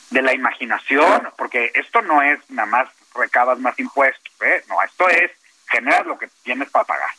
[0.09, 4.65] De la imaginación, porque esto no es nada más recabas más impuestos, ¿eh?
[4.67, 5.31] No, esto es
[5.69, 7.11] generas lo que tienes para pagar.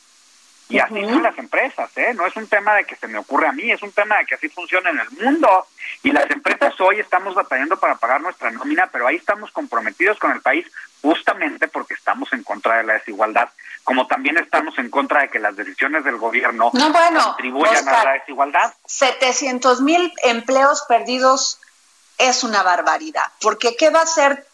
[0.71, 2.15] Y así son las empresas, ¿eh?
[2.15, 4.27] No es un tema de que se me ocurre a mí, es un tema de
[4.27, 5.67] que así funciona en el mundo.
[6.03, 10.31] Y las empresas hoy estamos batallando para pagar nuestra nómina, pero ahí estamos comprometidos con
[10.31, 10.67] el país
[11.03, 13.49] justamente porque estamos en contra de la desigualdad,
[13.85, 18.13] como también estamos en contra de que las decisiones del gobierno no, contribuyan a la
[18.13, 18.75] desigualdad.
[18.87, 21.59] 700 mil empleos perdidos
[22.19, 24.47] es una barbaridad, porque ¿qué va a hacer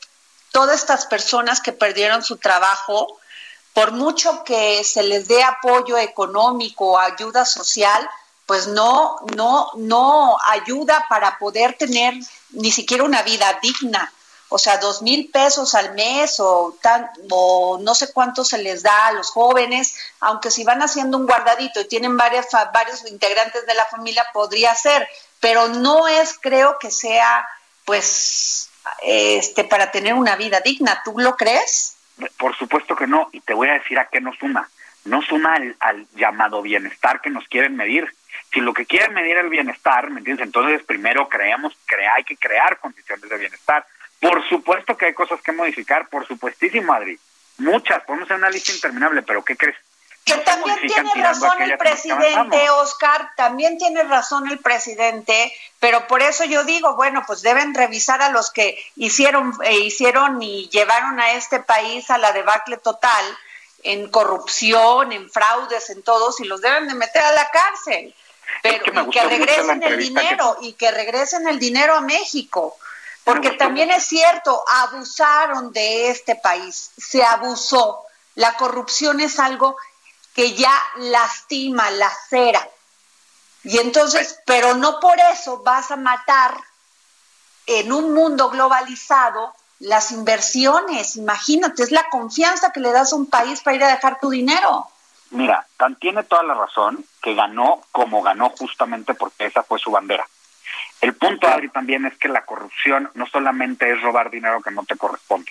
[0.52, 3.18] todas estas personas que perdieron su trabajo?
[3.76, 8.08] Por mucho que se les dé apoyo económico ayuda social,
[8.46, 12.14] pues no, no, no ayuda para poder tener
[12.52, 14.10] ni siquiera una vida digna.
[14.48, 16.78] O sea, dos mil pesos al mes o,
[17.78, 21.78] no sé cuánto se les da a los jóvenes, aunque si van haciendo un guardadito
[21.82, 22.46] y tienen varios
[23.10, 25.06] integrantes de la familia, podría ser,
[25.38, 27.46] pero no es, creo que sea,
[27.84, 28.70] pues,
[29.02, 31.02] este, para tener una vida digna.
[31.04, 31.95] ¿Tú lo crees?
[32.38, 34.68] Por supuesto que no, y te voy a decir a qué no suma.
[35.04, 38.12] No suma al, llamado bienestar que nos quieren medir.
[38.52, 40.46] Si lo que quieren medir es el bienestar, ¿me entiendes?
[40.46, 43.86] Entonces primero creemos, crea, hay que crear condiciones de bienestar.
[44.20, 47.18] Por supuesto que hay cosas que modificar, por supuestísimo, Adri.
[47.58, 49.76] Muchas, podemos hacer una lista interminable, pero ¿qué crees?
[50.26, 56.44] Que también tiene razón el presidente, Oscar, también tiene razón el presidente, pero por eso
[56.44, 61.34] yo digo, bueno, pues deben revisar a los que hicieron, e hicieron y llevaron a
[61.34, 63.24] este país a la debacle total
[63.84, 68.12] en corrupción, en fraudes, en todos, y los deben de meter a la cárcel.
[68.62, 72.76] Pero que y que regresen el dinero, y que regresen el dinero a México.
[73.22, 78.02] Porque también es cierto, abusaron de este país, se abusó.
[78.34, 79.76] La corrupción es algo
[80.36, 82.68] que ya lastima, lacera.
[83.64, 86.54] Y entonces, pero no por eso vas a matar
[87.66, 91.16] en un mundo globalizado las inversiones.
[91.16, 94.28] Imagínate, es la confianza que le das a un país para ir a dejar tu
[94.28, 94.86] dinero.
[95.30, 99.90] Mira, Tan tiene toda la razón que ganó como ganó justamente porque esa fue su
[99.90, 100.28] bandera.
[101.00, 104.84] El punto, Adri, también es que la corrupción no solamente es robar dinero que no
[104.84, 105.50] te corresponde.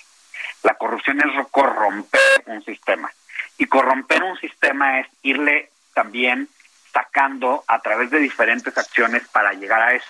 [0.61, 3.11] La corrupción es corromper un sistema.
[3.57, 6.49] Y corromper un sistema es irle también
[6.91, 10.07] sacando a través de diferentes acciones para llegar a eso.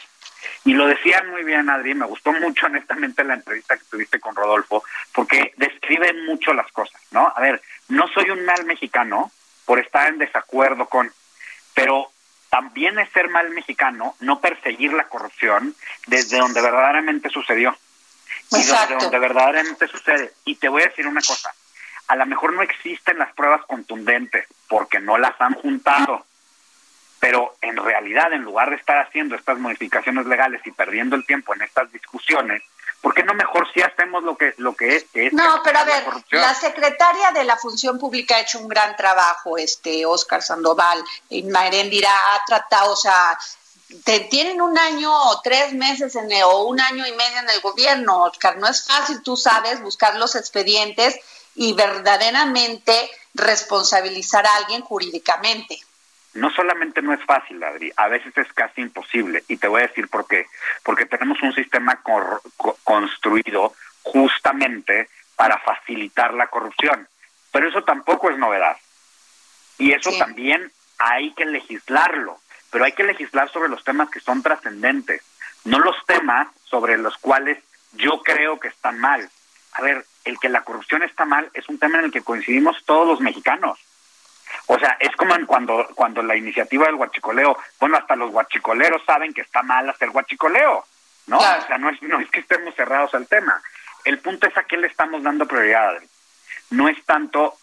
[0.64, 4.36] Y lo decían muy bien, Adri, me gustó mucho honestamente la entrevista que tuviste con
[4.36, 4.84] Rodolfo,
[5.14, 7.32] porque describen mucho las cosas, ¿no?
[7.36, 9.32] A ver, no soy un mal mexicano
[9.66, 11.12] por estar en desacuerdo con,
[11.74, 12.12] pero
[12.50, 15.76] también es ser mal mexicano no perseguir la corrupción
[16.08, 17.76] desde donde verdaderamente sucedió.
[18.52, 20.32] Y desde donde verdaderamente sucede.
[20.46, 21.54] Y te voy a decir una cosa,
[22.08, 26.26] a lo mejor no existen las pruebas contundentes porque no las han juntado
[27.26, 31.56] pero en realidad, en lugar de estar haciendo estas modificaciones legales y perdiendo el tiempo
[31.56, 32.62] en estas discusiones,
[33.02, 35.34] ¿por qué no mejor si hacemos lo que, lo que es?
[35.34, 39.58] no, pero a ver, la secretaria de la Función Pública ha hecho un gran trabajo,
[39.58, 43.36] este Oscar Sandoval, y dirá, ha tratado, o sea,
[44.04, 47.62] te, tienen un año o tres meses en o un año y medio en el
[47.62, 51.20] gobierno, Oscar, no es fácil, tú sabes, buscar los expedientes
[51.56, 55.80] y verdaderamente responsabilizar a alguien jurídicamente
[56.36, 59.44] no solamente no es fácil, Adri, a veces es casi imposible.
[59.48, 60.46] Y te voy a decir por qué.
[60.84, 62.02] Porque tenemos un sistema
[62.84, 67.08] construido justamente para facilitar la corrupción.
[67.52, 68.76] Pero eso tampoco es novedad.
[69.78, 72.38] Y eso también hay que legislarlo.
[72.70, 75.22] Pero hay que legislar sobre los temas que son trascendentes,
[75.64, 77.58] no los temas sobre los cuales
[77.94, 79.30] yo creo que están mal.
[79.72, 82.84] A ver, el que la corrupción está mal es un tema en el que coincidimos
[82.86, 83.80] todos los mexicanos.
[84.68, 89.34] O sea, es como cuando, cuando la iniciativa del huachicoleo, bueno, hasta los huachicoleros saben
[89.34, 90.86] que está mal hacer huachicoleo,
[91.28, 91.38] ¿no?
[91.38, 93.62] O sea, no es, no es que estemos cerrados al tema.
[94.04, 96.02] El punto es a qué le estamos dando prioridad.
[96.72, 97.56] No es tanto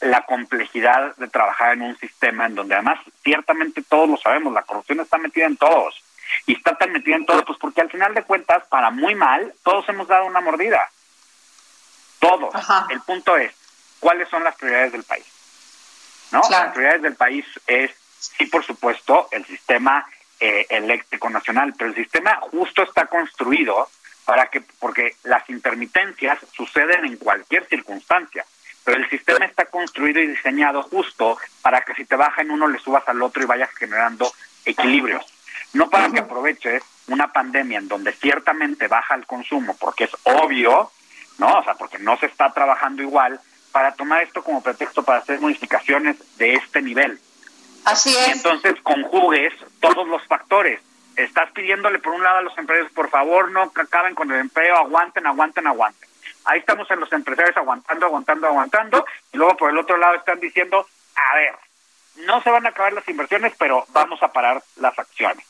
[0.00, 4.62] la complejidad de trabajar en un sistema en donde además ciertamente todos lo sabemos, la
[4.62, 6.02] corrupción está metida en todos.
[6.46, 9.52] Y está tan metida en todos, pues porque al final de cuentas, para muy mal,
[9.62, 10.88] todos hemos dado una mordida.
[12.20, 12.54] Todos.
[12.90, 13.52] El punto es,
[13.98, 15.26] ¿cuáles son las prioridades del país?
[16.30, 16.42] ¿no?
[16.48, 20.06] Las prioridades del país es, sí, por supuesto, el sistema
[20.38, 23.88] eh, eléctrico nacional, pero el sistema justo está construido
[24.24, 28.44] para que, porque las intermitencias suceden en cualquier circunstancia,
[28.84, 32.68] pero el sistema está construido y diseñado justo para que si te baja en uno
[32.68, 34.32] le subas al otro y vayas generando
[34.64, 35.24] equilibrios.
[35.72, 40.90] No para que aproveches una pandemia en donde ciertamente baja el consumo, porque es obvio,
[41.40, 41.58] ¿no?
[41.58, 43.40] O sea, porque no se está trabajando igual,
[43.72, 47.18] para tomar esto como pretexto para hacer modificaciones de este nivel.
[47.84, 48.28] Así es.
[48.28, 50.80] Y entonces conjugues todos los factores.
[51.16, 54.76] Estás pidiéndole por un lado a los empresarios, por favor, no acaben con el empleo,
[54.76, 56.08] aguanten, aguanten, aguanten.
[56.44, 60.40] Ahí estamos en los empresarios aguantando, aguantando, aguantando, y luego por el otro lado están
[60.40, 61.54] diciendo, a ver,
[62.26, 65.44] no se van a acabar las inversiones, pero vamos a parar las acciones.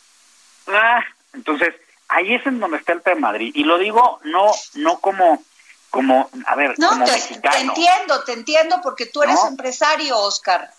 [0.69, 1.75] Ah, entonces,
[2.09, 3.53] ahí es en donde está el tema de Madrid.
[3.55, 5.43] Y lo digo no, no como
[5.91, 10.73] como, a ver, no, te, entiendo, te entiendo porque tú eres empresario, Oscar.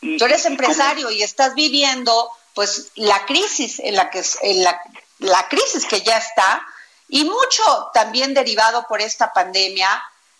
[0.00, 4.80] tú eres empresario y, estás viviendo pues la crisis en la que en la,
[5.18, 6.64] la crisis que ya está
[7.08, 9.88] y mucho también derivado por esta pandemia,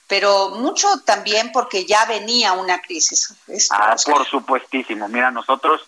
[0.07, 3.35] pero mucho también porque ya venía una crisis.
[3.71, 5.09] ah, por supuestísimo.
[5.09, 5.83] Mira, nosotros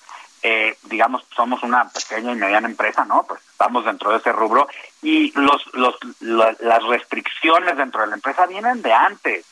[0.47, 3.23] eh, digamos, somos una pequeña y mediana empresa, ¿no?
[3.27, 4.69] Pues estamos dentro de ese rubro
[5.01, 9.47] y los, los, las restricciones dentro de la empresa vienen de antes.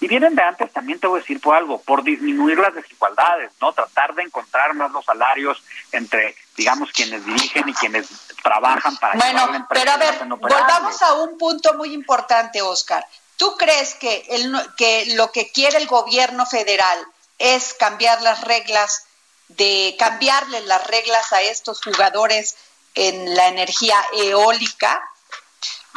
[0.00, 3.52] Y vienen de antes también te voy a decir por algo, por disminuir las desigualdades,
[3.60, 3.74] ¿no?
[3.74, 8.08] Tratar de encontrar más los salarios entre, digamos, quienes dirigen y quienes
[8.42, 13.06] trabajan para bueno, la pero a ver, volvamos a un punto muy importante, Oscar.
[13.36, 16.98] ¿Tú crees que, el, que lo que quiere el gobierno federal
[17.38, 19.07] es cambiar las reglas
[19.48, 22.56] de cambiarle las reglas a estos jugadores
[22.94, 25.00] en la energía eólica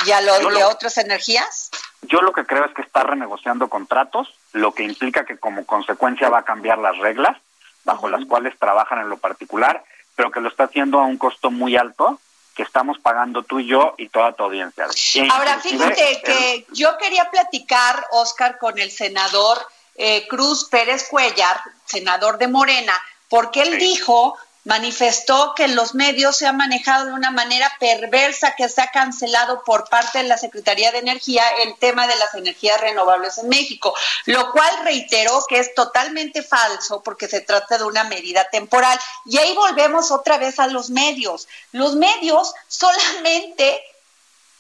[0.06, 1.70] y a, lo, de otras energías?
[2.04, 6.30] Yo lo que creo es que está renegociando contratos, lo que implica que como consecuencia
[6.30, 7.38] va a cambiar las reglas
[7.84, 9.84] bajo las cuales trabajan en lo particular,
[10.16, 12.20] pero que lo está haciendo a un costo muy alto
[12.56, 14.86] que estamos pagando tú y yo y toda tu audiencia.
[15.32, 19.58] Ahora, fíjate que yo quería platicar, Oscar, con el senador
[19.96, 22.94] eh, Cruz Pérez Cuellar, senador de Morena,
[23.32, 28.68] porque él dijo, manifestó que los medios se han manejado de una manera perversa, que
[28.68, 32.82] se ha cancelado por parte de la Secretaría de Energía el tema de las energías
[32.82, 38.04] renovables en México, lo cual reiteró que es totalmente falso porque se trata de una
[38.04, 39.00] medida temporal.
[39.26, 41.48] Y ahí volvemos otra vez a los medios.
[41.72, 43.82] Los medios solamente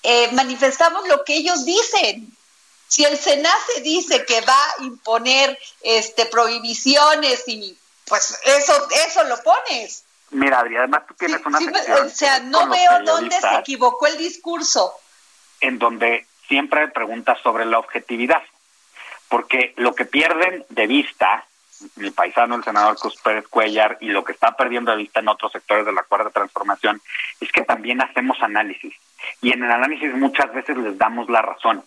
[0.01, 2.35] eh, manifestamos lo que ellos dicen.
[2.87, 9.41] Si el SENACE dice que va a imponer este, prohibiciones y pues eso, eso lo
[9.41, 10.05] pones.
[10.31, 14.93] Mira, Adri, además tú tienes una O sea, no veo dónde se equivocó el discurso.
[15.59, 18.41] En donde siempre preguntas sobre la objetividad.
[19.27, 21.45] Porque lo que pierden de vista
[21.95, 25.27] mi paisano, el senador Cruz Pérez Cuellar, y lo que está perdiendo de vista en
[25.27, 27.01] otros sectores de la cuarta transformación,
[27.39, 28.93] es que también hacemos análisis.
[29.41, 31.83] Y en el análisis muchas veces les damos la razón.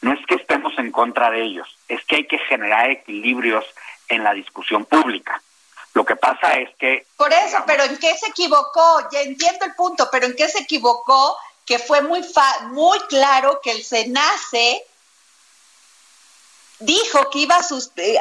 [0.00, 3.64] No es que estemos en contra de ellos, es que hay que generar equilibrios
[4.12, 5.42] en la discusión pública.
[5.94, 7.06] Lo que pasa es que...
[7.16, 9.08] Por eso, pero ¿en qué se equivocó?
[9.12, 11.36] Ya entiendo el punto, pero ¿en qué se equivocó?
[11.66, 12.22] Que fue muy,
[12.70, 14.84] muy claro que el SENACE
[16.80, 18.18] dijo que eh,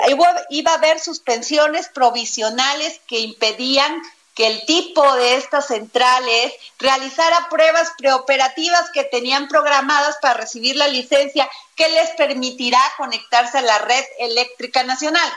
[0.49, 4.01] iba a haber suspensiones provisionales que impedían
[4.35, 10.87] que el tipo de estas centrales realizara pruebas preoperativas que tenían programadas para recibir la
[10.87, 15.29] licencia que les permitirá conectarse a la red eléctrica nacional.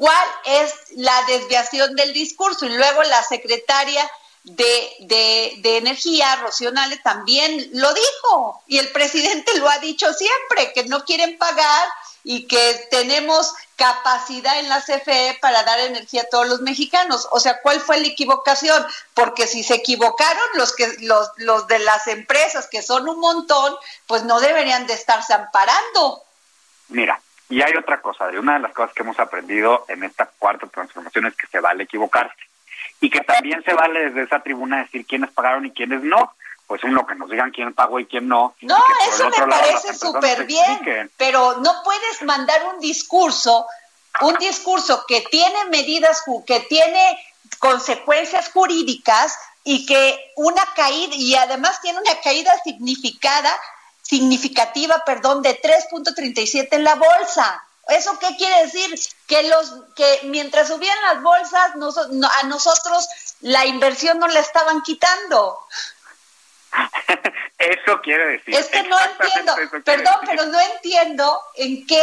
[0.00, 2.64] ¿Cuál es la desviación del discurso?
[2.64, 4.10] Y luego la secretaria
[4.44, 4.96] de,
[5.60, 6.72] de, Energía, Rocío
[7.04, 8.62] también lo dijo.
[8.66, 11.86] Y el presidente lo ha dicho siempre, que no quieren pagar
[12.24, 17.28] y que tenemos capacidad en la CFE para dar energía a todos los mexicanos.
[17.32, 18.82] O sea, ¿cuál fue la equivocación?
[19.12, 23.76] Porque si se equivocaron los que los, los de las empresas que son un montón,
[24.06, 26.24] pues no deberían de estarse amparando.
[26.88, 27.20] Mira,
[27.50, 30.68] y hay otra cosa, de una de las cosas que hemos aprendido en esta cuarta
[30.68, 32.42] transformación es que se vale equivocarse.
[33.00, 36.34] Y que también se vale desde esa tribuna decir quiénes pagaron y quiénes no.
[36.68, 38.54] Pues uno que nos digan quién pagó y quién no.
[38.60, 38.78] No,
[39.08, 43.66] eso me parece súper bien, pero no puedes mandar un discurso,
[44.20, 47.18] un discurso que tiene medidas, que tiene
[47.58, 53.52] consecuencias jurídicas y que una caída, y además tiene una caída significada,
[54.10, 57.64] significativa, perdón, de 3.37 en la bolsa.
[57.88, 58.98] ¿Eso qué quiere decir?
[59.28, 63.08] Que los que mientras subían las bolsas, a nosotros
[63.40, 65.60] la inversión no la estaban quitando.
[67.58, 68.54] Eso quiere decir.
[68.54, 69.54] Es que no entiendo,
[69.84, 72.02] perdón, pero no entiendo en qué,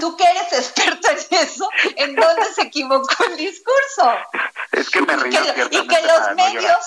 [0.00, 4.14] tú que eres experto en eso, en dónde se equivocó el discurso.
[4.72, 6.78] Es que me río Y que los medios,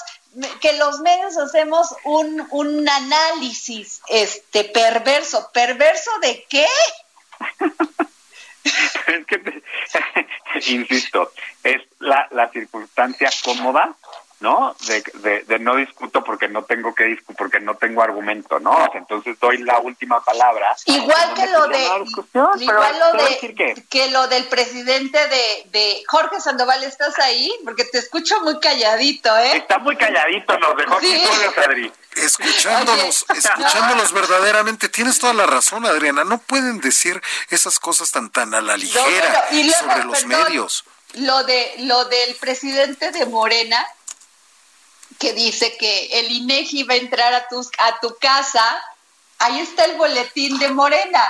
[0.61, 5.49] que los medios hacemos un, un análisis este perverso.
[5.53, 6.65] ¿Perverso de qué?
[9.27, 9.63] que,
[10.67, 11.31] insisto,
[11.63, 13.95] es la, la circunstancia cómoda
[14.43, 14.75] ¿no?
[14.87, 18.91] De, de, no discuto porque no tengo que discutir, porque no tengo argumento, ¿no?
[18.93, 20.75] Entonces doy la última palabra.
[20.85, 21.83] Igual que lo de,
[22.59, 27.49] igual lo de que lo del presidente de, de Jorge Sandoval, ¿estás ahí?
[27.63, 29.55] Porque te escucho muy calladito, ¿eh?
[29.55, 31.23] Está muy calladito, nos dejó ¿Sí?
[31.63, 31.93] Adri.
[32.17, 38.53] Escuchándonos, escuchándonos verdaderamente, tienes toda la razón, Adriana, no pueden decir esas cosas tan tan
[38.53, 39.47] a la ligera
[39.79, 40.83] sobre los medios.
[41.13, 43.85] Lo de lo del presidente de Morena,
[45.19, 48.63] que dice que el INEGI va a entrar a, tus, a tu casa,
[49.39, 51.23] ahí está el boletín de Morena.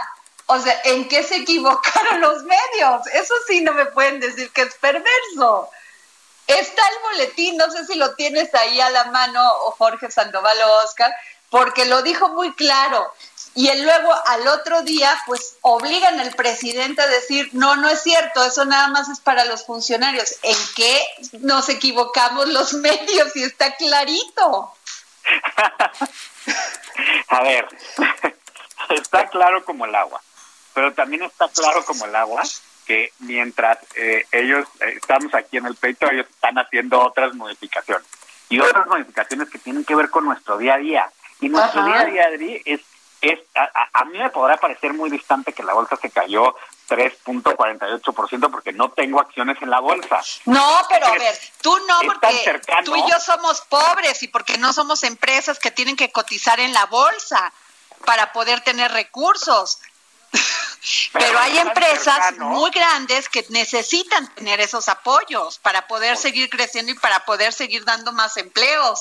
[0.47, 3.07] O sea, ¿en qué se equivocaron los medios?
[3.13, 5.69] Eso sí no me pueden decir que es perverso.
[6.47, 10.57] Está el boletín, no sé si lo tienes ahí a la mano, o Jorge Sandoval
[10.61, 11.13] o Oscar,
[11.49, 13.13] porque lo dijo muy claro
[13.55, 18.43] y luego al otro día pues obligan al presidente a decir, no, no es cierto,
[18.43, 20.37] eso nada más es para los funcionarios.
[20.41, 21.01] ¿En qué
[21.39, 24.73] nos equivocamos los medios y está clarito?
[27.27, 27.67] a ver,
[28.89, 30.21] está claro como el agua,
[30.73, 32.43] pero también está claro como el agua
[32.85, 38.05] que mientras eh, ellos eh, estamos aquí en el peito, ellos están haciendo otras modificaciones.
[38.49, 41.09] Y otras modificaciones que tienen que ver con nuestro día a día.
[41.39, 42.81] Y nuestro día a día, Adri, es
[43.29, 46.55] es, a, mí me podrá parecer muy distante que la bolsa se cayó
[46.89, 50.21] 3.48% porque no tengo acciones en la bolsa.
[50.45, 54.73] No, pero a ver, tú no, porque tú y yo somos pobres y porque no
[54.73, 57.53] somos empresas que tienen que cotizar en la bolsa
[58.05, 59.79] para poder tener recursos.
[61.13, 66.95] Pero, hay empresas muy grandes que necesitan tener esos apoyos para poder seguir creciendo y
[66.95, 68.99] para poder seguir dando más empleos.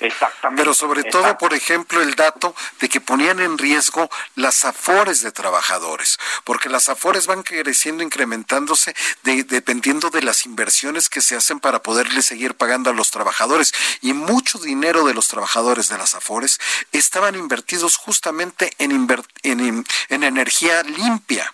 [0.00, 0.62] Exactamente.
[0.62, 5.32] Pero sobre todo, por ejemplo, el dato de que ponían en riesgo las afores de
[5.32, 11.82] trabajadores, porque las afores van creciendo, incrementándose dependiendo de las inversiones que se hacen para
[11.82, 13.72] poderle seguir pagando a los trabajadores.
[14.02, 16.58] Y mucho dinero de los trabajadores de las afores
[16.92, 18.92] estaban invertidos justamente en,
[19.42, 21.52] en, en energía limpia.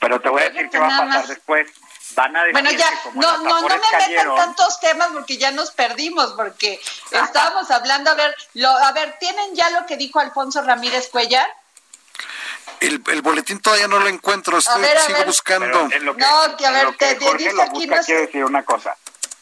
[0.00, 1.66] Pero te voy a decir qué va a pasar después
[2.52, 6.80] bueno, ya, no, no, no me metan tantos temas porque ya nos perdimos, porque
[7.10, 11.48] estábamos hablando, a ver, lo, a ver, ¿tienen ya lo que dijo Alfonso Ramírez Cuellar?
[12.80, 15.88] El, el boletín todavía no lo encuentro, estoy, sigo buscando.
[15.88, 18.96] no, que a ver, te, dice aquí no quiero decir una cosa.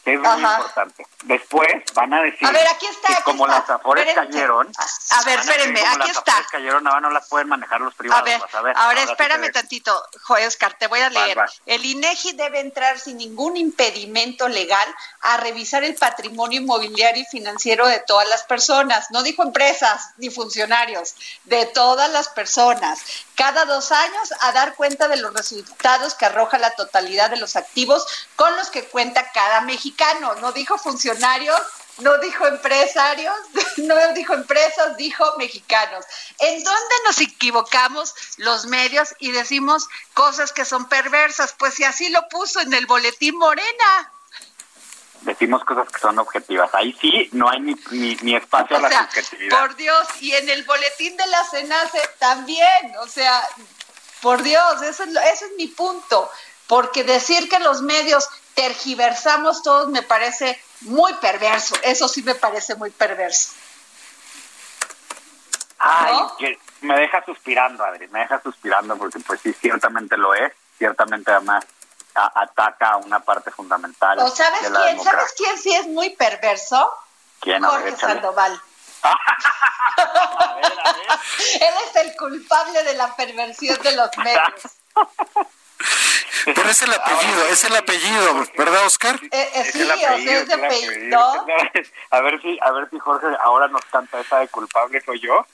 [0.05, 1.07] Es muy importante.
[1.23, 3.59] Después van a decir a ver, aquí está, que aquí como está.
[3.59, 6.31] las afores cayeron, a, ver, espérenme, aquí las está.
[6.33, 8.21] Afores cayeron, ahora no las pueden manejar los privados.
[8.21, 10.03] A ver, vas a ver ahora, sí espérame te- tantito,
[10.45, 11.37] Oscar, te voy a leer.
[11.37, 11.61] vas.
[11.65, 14.87] El INEGI debe entrar sin ningún impedimento legal
[15.21, 19.09] a revisar el patrimonio inmobiliario y financiero de todas las personas.
[19.11, 22.99] No dijo empresas ni funcionarios, de todas las personas.
[23.35, 27.55] Cada dos años a dar cuenta de los resultados que arroja la totalidad de los
[27.55, 29.92] activos con los que cuenta cada mexicano.
[30.41, 31.59] No dijo funcionarios,
[31.99, 33.35] no dijo empresarios,
[33.77, 36.05] no dijo empresas, dijo mexicanos.
[36.39, 41.55] ¿En dónde nos equivocamos los medios y decimos cosas que son perversas?
[41.57, 44.11] Pues si así lo puso en el boletín Morena.
[45.21, 46.69] decimos cosas que son objetivas.
[46.73, 49.59] Ahí sí no hay ni, ni, ni espacio a la sea, subjetividad.
[49.59, 53.41] por Dios, y en el boletín de la CENACE también, o sea,
[54.21, 56.29] por Dios, eso es, ese es mi punto,
[56.73, 62.73] porque decir que los medios tergiversamos todos me parece muy perverso, eso sí me parece
[62.73, 63.49] muy perverso.
[65.77, 66.35] Ay, ¿no?
[66.35, 71.29] que me deja suspirando, Adri, me deja suspirando porque pues sí, ciertamente lo es, ciertamente
[71.31, 71.63] además
[72.15, 74.91] a- ataca a una parte fundamental ¿O sabes de la quién?
[74.97, 75.19] democracia.
[75.19, 76.91] ¿Sabes quién sí es muy perverso?
[77.39, 77.63] ¿Quién?
[77.63, 78.13] A ver, Jorge échale.
[78.15, 78.61] Sandoval.
[81.53, 84.72] Él es el culpable de la perversión de los medios.
[86.45, 89.19] Pero es el apellido, es el apellido, ¿verdad, Oscar?
[89.31, 91.19] Eh, eh, sí, el o sea, apellido, es es el apellido.
[91.19, 91.45] apellido.
[92.11, 95.45] A ver si, a ver si Jorge ahora nos canta esa de culpable soy yo.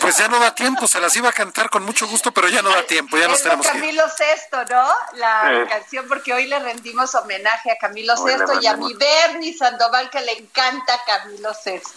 [0.00, 2.62] Pues ya no da tiempo, se las iba a cantar con mucho gusto, pero ya
[2.62, 3.82] no da tiempo, ya nos Es tenemos que ir.
[3.82, 4.88] Camilo Sesto, ¿no?
[5.14, 9.56] La canción, porque hoy le rendimos homenaje a Camilo Hoy Sesto y a mi Bernie
[9.56, 11.90] Sandoval, que le encanta Camilo Sesto.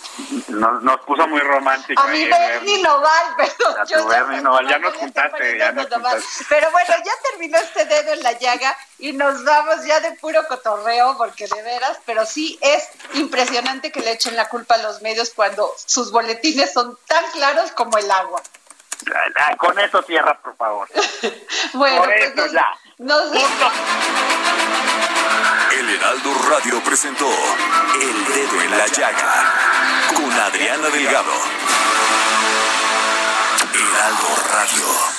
[0.48, 2.02] Nos, nos puso muy romántico.
[2.02, 6.46] A mi Bernie Noval, pero A tu Bernie Noval, ya nos juntaste, ya nos juntaste.
[6.50, 10.46] Pero bueno, ya terminó este dedo en la llaga y nos vamos ya de puro
[10.48, 12.84] cotorreo, porque de veras, pero sí es
[13.14, 17.72] impresionante que le echen la culpa a los medios cuando sus boletines son tan claros
[17.72, 18.42] como el agua.
[19.38, 20.88] Ah, Con eso cierra, por favor.
[21.74, 22.68] Bueno, Por pues nos, ya.
[22.98, 23.32] nos
[25.72, 29.54] El Heraldo Radio presentó El Dedo en la Llaga
[30.16, 31.32] con Adriana Delgado.
[33.74, 35.19] Heraldo Radio.